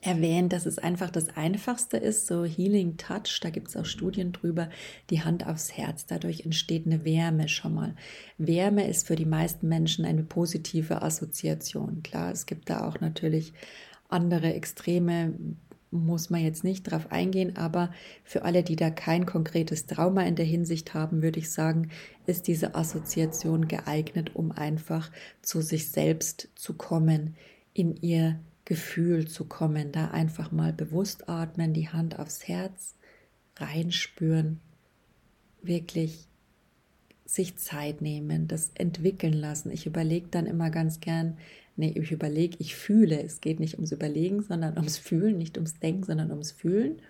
erwähnt, 0.00 0.52
dass 0.52 0.66
es 0.66 0.78
einfach 0.78 1.10
das 1.10 1.36
Einfachste 1.36 1.98
ist, 1.98 2.26
so 2.26 2.44
Healing 2.44 2.96
Touch, 2.96 3.40
da 3.42 3.50
gibt 3.50 3.68
es 3.68 3.76
auch 3.76 3.84
Studien 3.84 4.32
drüber, 4.32 4.70
die 5.10 5.22
Hand 5.22 5.46
aufs 5.46 5.76
Herz. 5.76 6.06
Dadurch 6.06 6.44
entsteht 6.44 6.86
eine 6.86 7.04
Wärme 7.04 7.48
schon 7.48 7.74
mal. 7.74 7.94
Wärme 8.38 8.88
ist 8.88 9.06
für 9.06 9.16
die 9.16 9.26
meisten 9.26 9.68
Menschen 9.68 10.04
eine 10.04 10.22
positive 10.22 11.02
Assoziation. 11.02 12.02
Klar, 12.02 12.32
es 12.32 12.46
gibt 12.46 12.70
da 12.70 12.88
auch 12.88 13.00
natürlich 13.00 13.52
andere 14.08 14.54
Extreme, 14.54 15.34
muss 15.90 16.28
man 16.28 16.42
jetzt 16.42 16.64
nicht 16.64 16.90
drauf 16.90 17.12
eingehen, 17.12 17.56
aber 17.56 17.92
für 18.24 18.42
alle, 18.42 18.62
die 18.62 18.76
da 18.76 18.90
kein 18.90 19.26
konkretes 19.26 19.86
Trauma 19.86 20.22
in 20.22 20.34
der 20.34 20.44
Hinsicht 20.44 20.92
haben, 20.94 21.22
würde 21.22 21.38
ich 21.38 21.52
sagen, 21.52 21.90
ist 22.26 22.48
diese 22.48 22.74
Assoziation 22.74 23.68
geeignet, 23.68 24.34
um 24.34 24.50
einfach 24.50 25.10
zu 25.40 25.60
sich 25.60 25.90
selbst 25.90 26.48
zu 26.56 26.74
kommen, 26.74 27.36
in 27.74 27.96
ihr 28.00 28.40
Gefühl 28.64 29.28
zu 29.28 29.44
kommen. 29.44 29.92
Da 29.92 30.08
einfach 30.08 30.52
mal 30.52 30.72
bewusst 30.72 31.28
atmen, 31.28 31.72
die 31.72 31.88
Hand 31.88 32.18
aufs 32.18 32.48
Herz 32.48 32.94
reinspüren, 33.56 34.60
wirklich 35.62 36.26
sich 37.26 37.56
Zeit 37.56 38.02
nehmen, 38.02 38.48
das 38.48 38.70
entwickeln 38.74 39.32
lassen. 39.32 39.70
Ich 39.70 39.86
überlege 39.86 40.28
dann 40.30 40.46
immer 40.46 40.70
ganz 40.70 41.00
gern, 41.00 41.38
nee, 41.76 41.92
ich 41.94 42.12
überlege, 42.12 42.56
ich 42.58 42.76
fühle. 42.76 43.22
Es 43.22 43.40
geht 43.40 43.60
nicht 43.60 43.74
ums 43.74 43.92
Überlegen, 43.92 44.42
sondern 44.42 44.76
ums 44.76 44.98
Fühlen, 44.98 45.38
nicht 45.38 45.56
ums 45.56 45.78
Denken, 45.78 46.04
sondern 46.04 46.30
ums 46.30 46.52
Fühlen. 46.52 47.00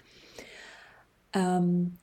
Ähm, 1.32 1.98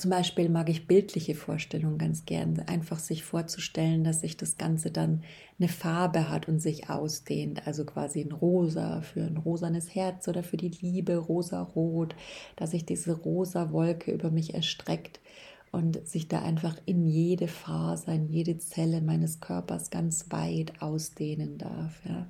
zum 0.00 0.10
Beispiel 0.10 0.48
mag 0.48 0.68
ich 0.70 0.86
bildliche 0.86 1.34
Vorstellungen 1.34 1.98
ganz 1.98 2.24
gern, 2.24 2.58
einfach 2.66 2.98
sich 2.98 3.22
vorzustellen, 3.22 4.02
dass 4.02 4.20
sich 4.20 4.36
das 4.36 4.56
Ganze 4.56 4.90
dann 4.90 5.22
eine 5.58 5.68
Farbe 5.68 6.30
hat 6.30 6.48
und 6.48 6.58
sich 6.58 6.88
ausdehnt, 6.88 7.66
also 7.66 7.84
quasi 7.84 8.22
ein 8.22 8.32
Rosa 8.32 9.02
für 9.02 9.20
ein 9.22 9.36
rosanes 9.36 9.94
Herz 9.94 10.26
oder 10.26 10.42
für 10.42 10.56
die 10.56 10.70
Liebe, 10.70 11.16
rosa-rot, 11.16 12.14
dass 12.56 12.70
sich 12.70 12.86
diese 12.86 13.12
rosa 13.12 13.72
Wolke 13.72 14.12
über 14.12 14.30
mich 14.30 14.54
erstreckt 14.54 15.20
und 15.70 16.08
sich 16.08 16.28
da 16.28 16.42
einfach 16.42 16.76
in 16.86 17.06
jede 17.06 17.46
Faser, 17.46 18.14
in 18.14 18.28
jede 18.28 18.56
Zelle 18.58 19.02
meines 19.02 19.40
Körpers 19.40 19.90
ganz 19.90 20.26
weit 20.30 20.80
ausdehnen 20.80 21.58
darf. 21.58 22.00
Ja 22.08 22.26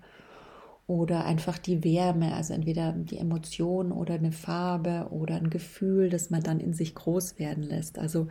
oder 0.90 1.24
einfach 1.24 1.56
die 1.56 1.84
Wärme, 1.84 2.34
also 2.34 2.52
entweder 2.52 2.90
die 2.90 3.18
Emotion 3.18 3.92
oder 3.92 4.14
eine 4.14 4.32
Farbe 4.32 5.06
oder 5.12 5.36
ein 5.36 5.48
Gefühl, 5.48 6.10
das 6.10 6.30
man 6.30 6.42
dann 6.42 6.58
in 6.58 6.74
sich 6.74 6.96
groß 6.96 7.38
werden 7.38 7.62
lässt. 7.62 7.96
Also 7.96 8.26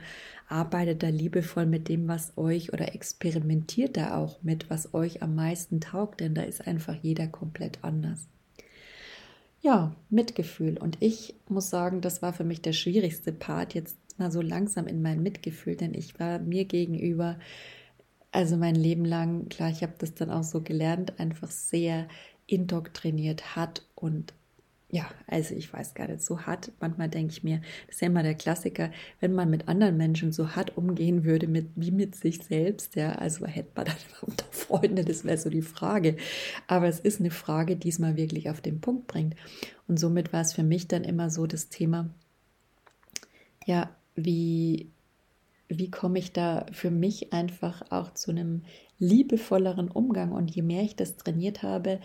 arbeitet 0.49 1.01
da 1.01 1.07
liebevoll 1.07 1.65
mit 1.65 1.87
dem, 1.87 2.09
was 2.09 2.37
euch 2.37 2.73
oder 2.73 2.93
experimentiert 2.93 3.95
da 3.95 4.17
auch 4.17 4.43
mit, 4.43 4.69
was 4.69 4.93
euch 4.93 5.23
am 5.23 5.35
meisten 5.35 5.79
taugt, 5.79 6.19
denn 6.19 6.35
da 6.35 6.41
ist 6.41 6.67
einfach 6.67 6.95
jeder 7.01 7.27
komplett 7.27 7.81
anders. 7.81 8.27
Ja, 9.61 9.95
Mitgefühl. 10.09 10.77
Und 10.77 10.97
ich 10.99 11.35
muss 11.47 11.69
sagen, 11.69 12.01
das 12.01 12.21
war 12.21 12.33
für 12.33 12.43
mich 12.43 12.61
der 12.61 12.73
schwierigste 12.73 13.31
Part, 13.31 13.73
jetzt 13.73 13.97
mal 14.17 14.33
so 14.33 14.41
langsam 14.41 14.85
in 14.85 15.01
mein 15.01 15.23
Mitgefühl, 15.23 15.77
denn 15.77 15.93
ich 15.93 16.19
war 16.19 16.39
mir 16.39 16.65
gegenüber, 16.65 17.39
also 18.33 18.57
mein 18.57 18.75
Leben 18.75 19.05
lang, 19.05 19.47
klar, 19.47 19.69
ich 19.69 19.81
habe 19.81 19.93
das 19.97 20.13
dann 20.13 20.29
auch 20.29 20.43
so 20.43 20.59
gelernt, 20.59 21.21
einfach 21.21 21.49
sehr 21.49 22.09
indoktriniert 22.51 23.55
hat 23.55 23.83
und 23.95 24.33
ja, 24.91 25.07
also 25.27 25.53
ich 25.53 25.71
weiß 25.71 25.93
gar 25.93 26.07
nicht, 26.07 26.23
so 26.23 26.41
hart. 26.41 26.71
Manchmal 26.79 27.09
denke 27.09 27.31
ich 27.31 27.43
mir, 27.43 27.61
das 27.85 27.97
ist 27.97 28.01
ja 28.01 28.07
immer 28.07 28.23
der 28.23 28.33
Klassiker, 28.33 28.89
wenn 29.19 29.33
man 29.33 29.49
mit 29.49 29.67
anderen 29.67 29.97
Menschen 29.97 30.31
so 30.31 30.55
hart 30.55 30.77
umgehen 30.77 31.23
würde 31.23 31.47
mit, 31.47 31.67
wie 31.75 31.91
mit 31.91 32.15
sich 32.15 32.43
selbst, 32.43 32.95
ja, 32.95 33.11
also 33.11 33.45
hätte 33.45 33.69
man 33.75 33.85
dann 33.85 33.95
unter 34.21 34.45
Freunde, 34.49 35.05
das 35.05 35.23
wäre 35.25 35.37
so 35.37 35.51
die 35.51 35.61
Frage. 35.61 36.17
Aber 36.65 36.87
es 36.87 36.99
ist 36.99 37.19
eine 37.19 37.29
Frage, 37.29 37.75
die 37.75 37.89
es 37.89 37.99
mal 37.99 38.17
wirklich 38.17 38.49
auf 38.49 38.61
den 38.61 38.81
Punkt 38.81 39.05
bringt. 39.05 39.35
Und 39.87 39.99
somit 39.99 40.33
war 40.33 40.41
es 40.41 40.53
für 40.53 40.63
mich 40.63 40.87
dann 40.87 41.03
immer 41.03 41.29
so 41.29 41.45
das 41.45 41.69
Thema, 41.69 42.09
ja, 43.67 43.91
wie 44.15 44.89
wie 45.69 45.91
komme 45.91 46.17
ich 46.17 46.33
da 46.33 46.65
für 46.71 46.89
mich 46.89 47.31
einfach 47.31 47.83
auch 47.91 48.13
zu 48.15 48.31
einem 48.31 48.63
liebevolleren 48.97 49.89
Umgang. 49.89 50.31
Und 50.31 50.53
je 50.53 50.63
mehr 50.63 50.81
ich 50.81 50.95
das 50.95 51.15
trainiert 51.15 51.61
habe, 51.61 51.99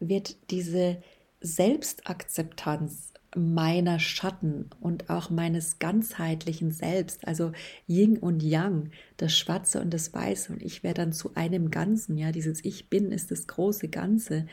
wird 0.00 0.50
diese 0.50 1.02
Selbstakzeptanz 1.40 3.12
meiner 3.36 3.98
Schatten 3.98 4.70
und 4.80 5.10
auch 5.10 5.28
meines 5.28 5.78
ganzheitlichen 5.78 6.70
Selbst, 6.70 7.26
also 7.28 7.52
Yin 7.86 8.16
und 8.16 8.42
Yang, 8.42 8.90
das 9.18 9.36
Schwarze 9.36 9.80
und 9.80 9.92
das 9.92 10.14
Weiße 10.14 10.52
und 10.52 10.62
ich 10.62 10.82
werde 10.82 11.02
dann 11.02 11.12
zu 11.12 11.34
einem 11.34 11.70
Ganzen, 11.70 12.16
ja, 12.16 12.32
dieses 12.32 12.64
Ich 12.64 12.88
bin 12.88 13.12
ist 13.12 13.30
das 13.30 13.46
große 13.46 13.88
Ganze 13.88 14.46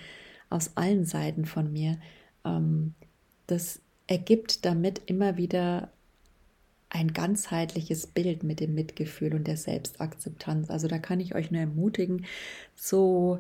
aus 0.50 0.76
allen 0.76 1.06
Seiten 1.06 1.46
von 1.46 1.72
mir. 1.72 1.98
Ähm, 2.44 2.94
das 3.48 3.80
ergibt 4.08 4.66
damit 4.66 5.02
immer 5.06 5.38
wieder 5.38 5.90
ein 6.90 7.14
ganzheitliches 7.14 8.08
Bild 8.08 8.44
mit 8.44 8.60
dem 8.60 8.76
Mitgefühl 8.76 9.34
und 9.34 9.48
der 9.48 9.58
Selbstakzeptanz. 9.58 10.70
Also 10.70 10.88
da 10.88 11.00
kann 11.00 11.20
ich 11.20 11.34
euch 11.36 11.50
nur 11.50 11.62
ermutigen, 11.62 12.26
so 12.76 13.40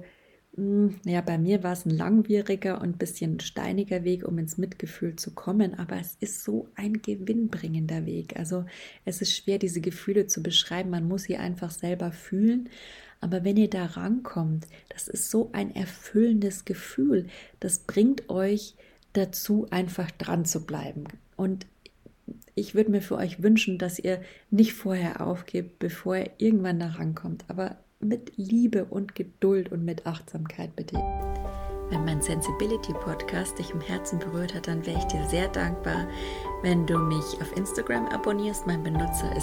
ja, 0.55 1.21
bei 1.21 1.39
mir 1.39 1.63
war 1.63 1.73
es 1.73 1.85
ein 1.85 1.89
langwieriger 1.89 2.79
und 2.79 2.99
bisschen 2.99 3.39
steiniger 3.39 4.03
Weg, 4.03 4.23
um 4.23 4.37
ins 4.37 4.59
Mitgefühl 4.59 5.15
zu 5.15 5.31
kommen, 5.31 5.73
aber 5.79 5.99
es 5.99 6.15
ist 6.19 6.43
so 6.43 6.69
ein 6.75 7.01
gewinnbringender 7.01 8.05
Weg. 8.05 8.37
Also 8.37 8.65
es 9.03 9.21
ist 9.21 9.35
schwer, 9.35 9.57
diese 9.57 9.81
Gefühle 9.81 10.27
zu 10.27 10.43
beschreiben. 10.43 10.91
Man 10.91 11.07
muss 11.07 11.23
sie 11.23 11.37
einfach 11.37 11.71
selber 11.71 12.11
fühlen. 12.11 12.69
Aber 13.19 13.43
wenn 13.43 13.57
ihr 13.57 13.69
da 13.69 13.85
rankommt, 13.85 14.67
das 14.89 15.07
ist 15.07 15.31
so 15.31 15.49
ein 15.53 15.73
erfüllendes 15.73 16.65
Gefühl. 16.65 17.27
Das 17.59 17.79
bringt 17.79 18.29
euch 18.29 18.75
dazu, 19.13 19.65
einfach 19.71 20.11
dran 20.11 20.45
zu 20.45 20.67
bleiben. 20.67 21.05
Und 21.35 21.65
ich 22.53 22.75
würde 22.75 22.91
mir 22.91 23.01
für 23.01 23.15
euch 23.15 23.41
wünschen, 23.41 23.79
dass 23.79 23.97
ihr 23.97 24.21
nicht 24.51 24.73
vorher 24.73 25.25
aufgebt, 25.25 25.79
bevor 25.79 26.17
ihr 26.17 26.31
irgendwann 26.37 26.79
da 26.79 26.89
rankommt. 26.89 27.45
Aber 27.47 27.77
mit 28.03 28.33
Liebe 28.37 28.85
und 28.85 29.15
Geduld 29.15 29.71
und 29.71 29.83
mit 29.85 30.05
Achtsamkeit 30.05 30.75
bitte. 30.75 30.97
Wenn 31.89 32.05
mein 32.05 32.21
Sensibility 32.21 32.93
Podcast 32.93 33.59
dich 33.59 33.71
im 33.71 33.81
Herzen 33.81 34.19
berührt 34.19 34.55
hat, 34.55 34.67
dann 34.67 34.85
wäre 34.85 34.97
ich 34.97 35.05
dir 35.05 35.23
sehr 35.25 35.47
dankbar, 35.49 36.07
wenn 36.61 36.85
du 36.85 36.97
mich 36.97 37.39
auf 37.41 37.55
Instagram 37.55 38.07
abonnierst. 38.07 38.65
Mein 38.65 38.83
Benutzer 38.83 39.35
ist 39.35 39.42